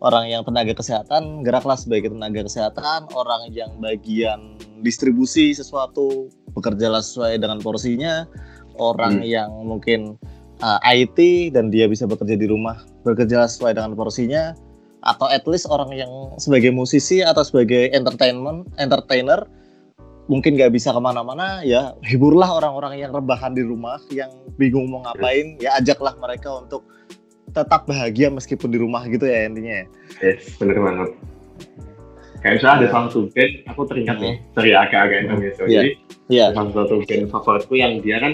orang 0.00 0.24
yang 0.32 0.42
tenaga 0.42 0.72
kesehatan 0.72 1.44
geraklah 1.44 1.76
sebagai 1.76 2.08
tenaga 2.08 2.48
kesehatan, 2.48 3.12
orang 3.12 3.52
yang 3.52 3.76
bagian 3.78 4.56
distribusi 4.80 5.52
sesuatu 5.52 6.32
bekerjalah 6.56 7.04
sesuai 7.04 7.36
dengan 7.40 7.60
porsinya, 7.60 8.24
orang 8.80 9.20
hmm. 9.20 9.28
yang 9.28 9.50
mungkin 9.64 10.16
uh, 10.64 10.80
IT 10.84 11.52
dan 11.52 11.72
dia 11.72 11.88
bisa 11.88 12.08
bekerja 12.08 12.36
di 12.36 12.46
rumah 12.48 12.80
bekerja 13.04 13.44
sesuai 13.48 13.76
dengan 13.76 13.92
porsinya 13.96 14.56
atau 15.04 15.28
at 15.28 15.44
least 15.44 15.68
orang 15.68 15.92
yang 15.92 16.08
sebagai 16.40 16.72
musisi 16.72 17.20
atau 17.20 17.44
sebagai 17.44 17.92
entertainment 17.92 18.64
entertainer 18.80 19.44
mungkin 20.24 20.56
nggak 20.56 20.72
bisa 20.72 20.88
ke 20.88 21.00
mana-mana 21.00 21.60
ya 21.60 21.92
hiburlah 22.00 22.48
orang-orang 22.48 22.96
yang 22.96 23.12
rebahan 23.12 23.52
di 23.52 23.60
rumah 23.60 24.00
yang 24.08 24.32
bingung 24.56 24.88
mau 24.88 25.04
ngapain 25.04 25.60
ya 25.60 25.76
ajaklah 25.76 26.16
mereka 26.16 26.64
untuk 26.64 26.88
tetap 27.52 27.84
bahagia 27.84 28.32
meskipun 28.32 28.72
di 28.72 28.80
rumah 28.80 29.04
gitu 29.04 29.28
ya 29.28 29.44
intinya 29.44 29.84
ya 29.84 29.86
yes 30.24 30.56
bener 30.56 30.80
banget 30.80 31.12
kayak 32.40 32.54
misalnya 32.60 32.76
ada 32.80 32.86
salah 32.88 33.08
satu 33.12 33.20
band 33.36 33.52
aku 33.68 33.80
teringat 33.84 34.16
nih 34.20 34.34
dari 34.56 34.70
agak-agak 34.72 35.18
intermezzo 35.28 35.62
yeah. 35.68 35.84
jadi 35.84 35.90
yeah. 36.32 36.48
salah 36.56 36.72
satu 36.72 36.94
band 37.04 37.24
favoritku 37.28 37.74
yang 37.76 37.92
dia 38.00 38.16
kan 38.20 38.32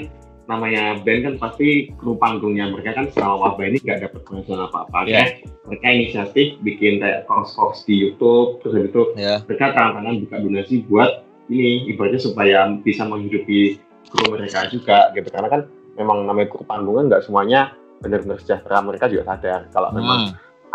namanya 0.51 0.99
band 1.07 1.21
kan 1.23 1.35
pasti 1.39 1.95
kru 1.95 2.19
panggungnya 2.19 2.75
mereka 2.75 2.99
kan 2.99 3.07
selama 3.15 3.55
wabah 3.55 3.71
ini 3.71 3.79
nggak 3.79 4.11
dapat 4.11 4.21
penghasilan 4.27 4.67
apa-apa 4.67 4.99
yeah. 5.07 5.31
ya 5.31 5.47
mereka 5.71 5.87
inisiatif 5.87 6.59
bikin 6.67 6.99
kayak 6.99 7.31
course-course 7.31 7.87
di 7.87 7.95
YouTube 8.03 8.59
terus 8.59 8.75
habis 8.75 8.91
itu 8.91 9.03
yeah. 9.15 9.39
mereka 9.47 9.71
tangan-tangan 9.71 10.27
buka 10.27 10.37
donasi 10.43 10.75
buat 10.91 11.23
ini 11.47 11.87
ibaratnya 11.95 12.19
supaya 12.19 12.67
bisa 12.83 13.07
menghidupi 13.07 13.79
kru 14.11 14.27
mereka 14.35 14.67
juga 14.75 15.15
gitu 15.15 15.31
karena 15.31 15.47
kan 15.47 15.61
memang 15.95 16.27
namanya 16.27 16.51
kru 16.51 16.67
panggung 16.67 16.99
kan 16.99 17.07
nggak 17.07 17.23
semuanya 17.23 17.79
benar-benar 18.03 18.43
sejahtera 18.43 18.83
mereka 18.83 19.07
juga 19.07 19.31
sadar 19.31 19.71
kalau 19.71 19.95
hmm. 19.95 19.97
memang 20.03 20.21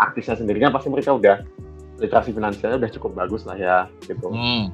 artisnya 0.00 0.40
sendirinya 0.40 0.72
pasti 0.72 0.88
mereka 0.88 1.12
udah 1.12 1.44
literasi 2.00 2.32
finansialnya 2.32 2.80
udah 2.80 2.92
cukup 2.92 3.12
bagus 3.12 3.44
lah 3.44 3.56
ya 3.56 3.76
gitu 4.04 4.32
hmm. 4.32 4.72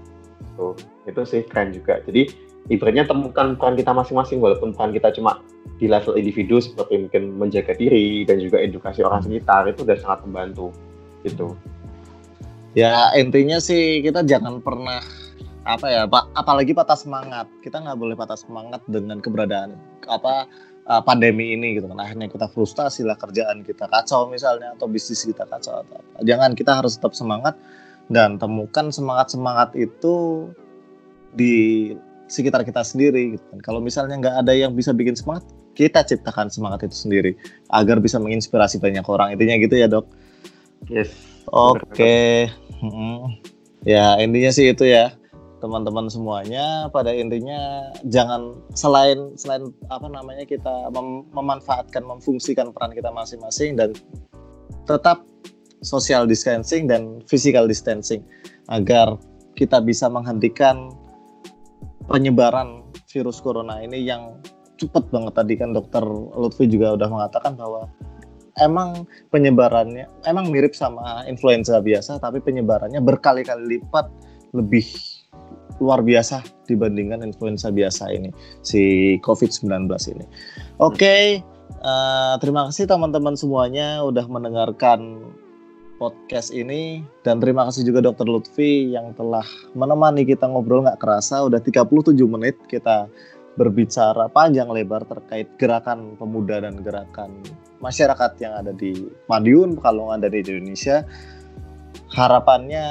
tuh 0.54 0.74
itu 1.10 1.22
sih 1.26 1.42
keren 1.46 1.74
juga 1.74 2.02
jadi 2.06 2.30
ibaratnya 2.70 3.08
temukan 3.08 3.58
peran 3.58 3.74
kita 3.74 3.90
masing-masing 3.90 4.38
walaupun 4.38 4.70
peran 4.76 4.94
kita 4.94 5.10
cuma 5.16 5.42
di 5.82 5.90
level 5.90 6.14
individu 6.14 6.62
seperti 6.62 6.94
mungkin 6.94 7.22
menjaga 7.34 7.74
diri 7.74 8.22
dan 8.22 8.38
juga 8.38 8.62
edukasi 8.62 9.02
orang 9.02 9.22
sekitar 9.26 9.66
itu 9.66 9.82
udah 9.82 9.98
sangat 9.98 10.20
membantu 10.26 10.70
gitu. 11.26 11.58
Ya 12.72 13.10
intinya 13.18 13.58
sih 13.58 14.00
kita 14.00 14.22
jangan 14.22 14.62
pernah 14.62 15.02
apa 15.62 15.86
ya 15.90 16.02
pak 16.06 16.30
apalagi 16.38 16.70
patah 16.70 16.98
semangat. 16.98 17.50
Kita 17.60 17.82
nggak 17.82 17.98
boleh 17.98 18.14
patah 18.14 18.38
semangat 18.38 18.80
dengan 18.86 19.18
keberadaan 19.18 19.74
apa 20.06 20.46
uh, 20.86 21.02
pandemi 21.02 21.52
ini 21.52 21.82
gitu 21.82 21.90
kan. 21.90 21.98
Akhirnya 21.98 22.30
kita 22.30 22.46
frustasi 22.46 23.02
lah 23.02 23.18
kerjaan 23.18 23.66
kita 23.66 23.90
kacau 23.90 24.30
misalnya 24.30 24.78
atau 24.78 24.86
bisnis 24.86 25.26
kita 25.26 25.44
kacau 25.50 25.82
atau 25.82 25.98
apa. 25.98 26.22
Jangan 26.22 26.54
kita 26.54 26.78
harus 26.78 26.94
tetap 26.94 27.12
semangat 27.12 27.58
dan 28.06 28.38
temukan 28.38 28.90
semangat 28.94 29.34
semangat 29.34 29.74
itu 29.74 30.48
di 31.32 31.90
sekitar 32.32 32.64
kita 32.64 32.80
sendiri 32.80 33.36
gitu 33.36 33.44
kan. 33.52 33.60
Kalau 33.60 33.80
misalnya 33.84 34.16
nggak 34.16 34.36
ada 34.40 34.52
yang 34.56 34.72
bisa 34.72 34.96
bikin 34.96 35.12
semangat, 35.12 35.44
kita 35.76 36.00
ciptakan 36.00 36.48
semangat 36.48 36.88
itu 36.88 36.96
sendiri 36.96 37.36
agar 37.68 38.00
bisa 38.00 38.16
menginspirasi 38.16 38.80
banyak 38.80 39.04
orang. 39.04 39.36
Intinya 39.36 39.60
gitu 39.60 39.74
ya, 39.76 39.86
Dok. 39.92 40.08
Yes. 40.88 41.12
Oke. 41.52 41.84
Okay. 41.92 42.32
Hmm. 42.80 43.36
Ya, 43.84 44.16
intinya 44.16 44.48
sih 44.48 44.72
itu 44.72 44.88
ya. 44.88 45.12
Teman-teman 45.62 46.10
semuanya 46.10 46.90
pada 46.90 47.14
intinya 47.14 47.86
jangan 48.10 48.58
selain 48.74 49.30
selain 49.38 49.70
apa 49.94 50.10
namanya 50.10 50.42
kita 50.42 50.90
mem 50.90 51.22
memanfaatkan 51.30 52.02
memfungsikan 52.02 52.74
peran 52.74 52.90
kita 52.90 53.14
masing-masing 53.14 53.78
dan 53.78 53.94
tetap 54.90 55.22
social 55.86 56.26
distancing 56.26 56.90
dan 56.90 57.22
physical 57.30 57.70
distancing 57.70 58.26
agar 58.74 59.14
kita 59.54 59.78
bisa 59.78 60.10
menghentikan 60.10 60.90
penyebaran 62.08 62.86
virus 63.10 63.38
corona 63.38 63.78
ini 63.82 64.02
yang 64.02 64.38
cepat 64.80 65.10
banget 65.12 65.32
tadi 65.38 65.54
kan 65.54 65.70
dokter 65.76 66.02
Lutfi 66.34 66.66
juga 66.66 66.98
udah 66.98 67.08
mengatakan 67.08 67.54
bahwa 67.54 67.86
emang 68.60 69.06
penyebarannya 69.30 70.10
emang 70.26 70.50
mirip 70.50 70.74
sama 70.74 71.22
influenza 71.30 71.78
biasa 71.78 72.18
tapi 72.18 72.42
penyebarannya 72.42 72.98
berkali-kali 72.98 73.78
lipat 73.78 74.10
lebih 74.52 74.84
luar 75.80 76.04
biasa 76.04 76.44
dibandingkan 76.68 77.24
influenza 77.24 77.72
biasa 77.72 78.12
ini 78.12 78.30
si 78.62 79.16
COVID-19 79.24 79.90
ini. 80.14 80.24
Oke, 80.78 80.94
okay, 80.94 81.24
uh, 81.82 81.88
eh, 81.88 82.34
terima 82.38 82.68
kasih 82.70 82.86
teman-teman 82.86 83.34
semuanya 83.34 84.04
udah 84.06 84.28
mendengarkan 84.30 85.32
podcast 86.02 86.50
ini. 86.50 87.06
Dan 87.22 87.38
terima 87.38 87.62
kasih 87.70 87.86
juga 87.86 88.02
Dokter 88.02 88.26
Lutfi 88.26 88.90
yang 88.90 89.14
telah 89.14 89.46
menemani 89.78 90.26
kita 90.26 90.50
ngobrol 90.50 90.82
nggak 90.82 90.98
kerasa. 90.98 91.46
Udah 91.46 91.62
37 91.62 92.18
menit 92.26 92.58
kita 92.66 93.06
berbicara 93.54 94.26
panjang 94.32 94.66
lebar 94.66 95.06
terkait 95.06 95.46
gerakan 95.62 96.18
pemuda 96.18 96.64
dan 96.66 96.80
gerakan 96.82 97.30
masyarakat 97.78 98.32
yang 98.42 98.58
ada 98.58 98.72
di 98.74 99.06
Madiun 99.30 99.78
kalau 99.78 100.10
ada 100.10 100.26
di 100.26 100.42
Indonesia. 100.42 101.06
Harapannya 102.10 102.86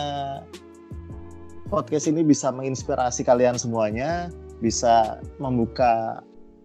podcast 1.68 2.08
ini 2.08 2.24
bisa 2.24 2.48
menginspirasi 2.56 3.28
kalian 3.28 3.60
semuanya 3.60 4.32
bisa 4.62 5.20
membuka 5.42 6.22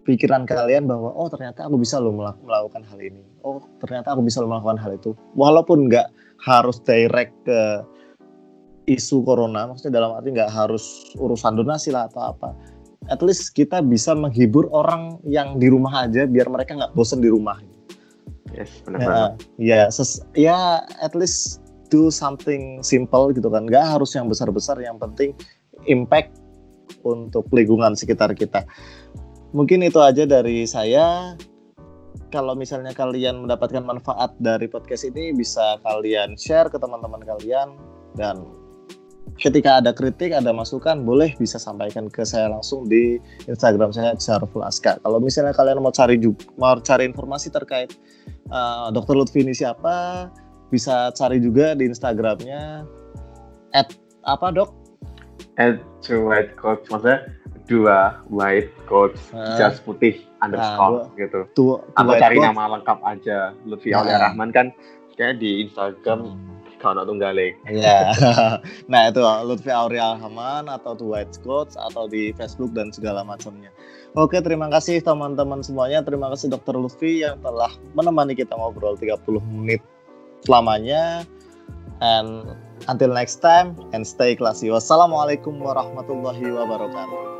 pikiran 0.07 0.47
kalian 0.47 0.87
bahwa 0.87 1.11
oh 1.11 1.27
ternyata 1.27 1.67
aku 1.67 1.75
bisa 1.75 1.99
loh 1.99 2.15
melakukan 2.15 2.87
hal 2.87 2.99
ini. 3.03 3.19
Oh 3.43 3.59
ternyata 3.83 4.15
aku 4.15 4.23
bisa 4.23 4.39
loh 4.39 4.47
melakukan 4.47 4.79
hal 4.79 4.95
itu. 4.95 5.11
Walaupun 5.35 5.91
nggak 5.91 6.07
harus 6.39 6.79
direct 6.87 7.35
ke 7.43 7.83
isu 8.87 9.19
corona 9.27 9.67
maksudnya 9.67 9.99
dalam 9.99 10.15
arti 10.15 10.31
nggak 10.31 10.47
harus 10.47 11.11
urusan 11.19 11.59
donasi 11.59 11.91
lah 11.91 12.07
atau 12.07 12.31
apa. 12.31 12.55
At 13.11 13.19
least 13.19 13.51
kita 13.51 13.83
bisa 13.83 14.15
menghibur 14.15 14.71
orang 14.71 15.19
yang 15.27 15.59
di 15.59 15.67
rumah 15.67 16.07
aja 16.07 16.23
biar 16.23 16.47
mereka 16.47 16.79
nggak 16.79 16.95
bosan 16.95 17.19
di 17.19 17.27
rumah. 17.27 17.59
Yes 18.55 18.79
benar 18.87 19.35
ya 19.59 19.91
ya 19.91 20.03
ya 20.39 20.59
at 21.03 21.11
least 21.11 21.59
do 21.91 22.07
something 22.07 22.79
simple 22.79 23.35
gitu 23.35 23.51
kan. 23.51 23.67
Nggak 23.67 23.99
harus 23.99 24.15
yang 24.15 24.31
besar 24.31 24.47
besar 24.55 24.79
yang 24.79 24.95
penting 24.95 25.35
impact 25.83 26.39
untuk 27.03 27.47
lingkungan 27.51 27.95
sekitar 27.95 28.31
kita 28.31 28.63
mungkin 29.51 29.83
itu 29.83 29.99
aja 29.99 30.23
dari 30.27 30.67
saya 30.67 31.35
kalau 32.27 32.55
misalnya 32.55 32.91
kalian 32.91 33.47
mendapatkan 33.47 33.83
manfaat 33.83 34.35
dari 34.43 34.67
podcast 34.67 35.07
ini 35.07 35.31
bisa 35.31 35.79
kalian 35.83 36.35
share 36.35 36.67
ke 36.67 36.75
teman-teman 36.75 37.23
kalian 37.23 37.79
dan 38.19 38.43
ketika 39.37 39.79
ada 39.79 39.93
kritik, 39.93 40.33
ada 40.33 40.49
masukan, 40.49 41.05
boleh 41.05 41.37
bisa 41.37 41.61
sampaikan 41.61 42.09
ke 42.09 42.25
saya 42.25 42.49
langsung 42.49 42.89
di 42.89 43.21
Instagram 43.45 43.93
saya 43.93 44.17
Syariful 44.17 44.65
Aska. 44.65 44.97
Kalau 44.99 45.21
misalnya 45.21 45.53
kalian 45.53 45.79
mau 45.79 45.93
cari 45.93 46.17
mau 46.57 46.73
cari 46.81 47.05
informasi 47.05 47.53
terkait 47.53 47.93
uh, 48.49 48.89
Dr. 48.89 49.13
Lutfi 49.13 49.45
ini 49.45 49.53
siapa, 49.53 50.27
bisa 50.73 51.13
cari 51.13 51.37
juga 51.37 51.77
di 51.77 51.85
Instagramnya 51.87 52.83
at 53.77 53.93
apa 54.25 54.51
dok? 54.51 54.69
At 55.57 55.81
white 56.05 56.53
coach 56.53 56.85
maksudnya 56.93 57.33
dua 57.67 58.21
white 58.31 58.71
coach 58.87 59.17
uh, 59.33 59.57
jas 59.59 59.81
putih 59.83 60.23
underscore 60.39 61.09
nah, 61.09 61.17
gitu. 61.19 61.39
Tua, 61.57 61.83
Atau 61.97 62.13
cari 62.15 62.37
nama 62.39 62.77
lengkap 62.79 62.99
aja 63.03 63.51
Lutfi 63.67 63.91
nah. 63.91 64.05
Aulia 64.05 64.17
Rahman 64.21 64.49
kan 64.53 64.69
kayak 65.17 65.41
di 65.41 65.67
Instagram 65.67 66.37
hmm. 66.37 66.77
kalau 66.77 67.03
tunggalik. 67.03 67.57
Iya. 67.67 68.13
nah 68.91 69.09
itu 69.09 69.19
Lutfi 69.19 69.73
Aulia 69.73 70.15
Rahman 70.15 70.69
atau 70.69 70.93
The 70.95 71.05
White 71.05 71.41
Coach 71.41 71.73
atau 71.75 72.05
di 72.05 72.31
Facebook 72.37 72.71
dan 72.77 72.93
segala 72.93 73.25
macamnya. 73.25 73.73
Oke, 74.17 74.41
terima 74.41 74.65
kasih 74.71 75.03
teman-teman 75.03 75.61
semuanya. 75.61 76.01
Terima 76.01 76.31
kasih 76.33 76.49
Dokter 76.49 76.73
Lutfi 76.73 77.21
yang 77.21 77.37
telah 77.43 77.69
menemani 77.93 78.33
kita 78.33 78.55
ngobrol 78.57 78.97
30 78.97 79.19
menit 79.45 79.81
selamanya. 80.45 81.25
And 81.97 82.45
until 82.85 83.13
next 83.13 83.41
time 83.41 83.73
and 83.93 84.05
stay 84.05 84.37
classy. 84.37 84.69
Wassalamualaikum 84.69 85.57
warahmatullahi 85.57 86.45
wabarakatuh. 86.45 87.37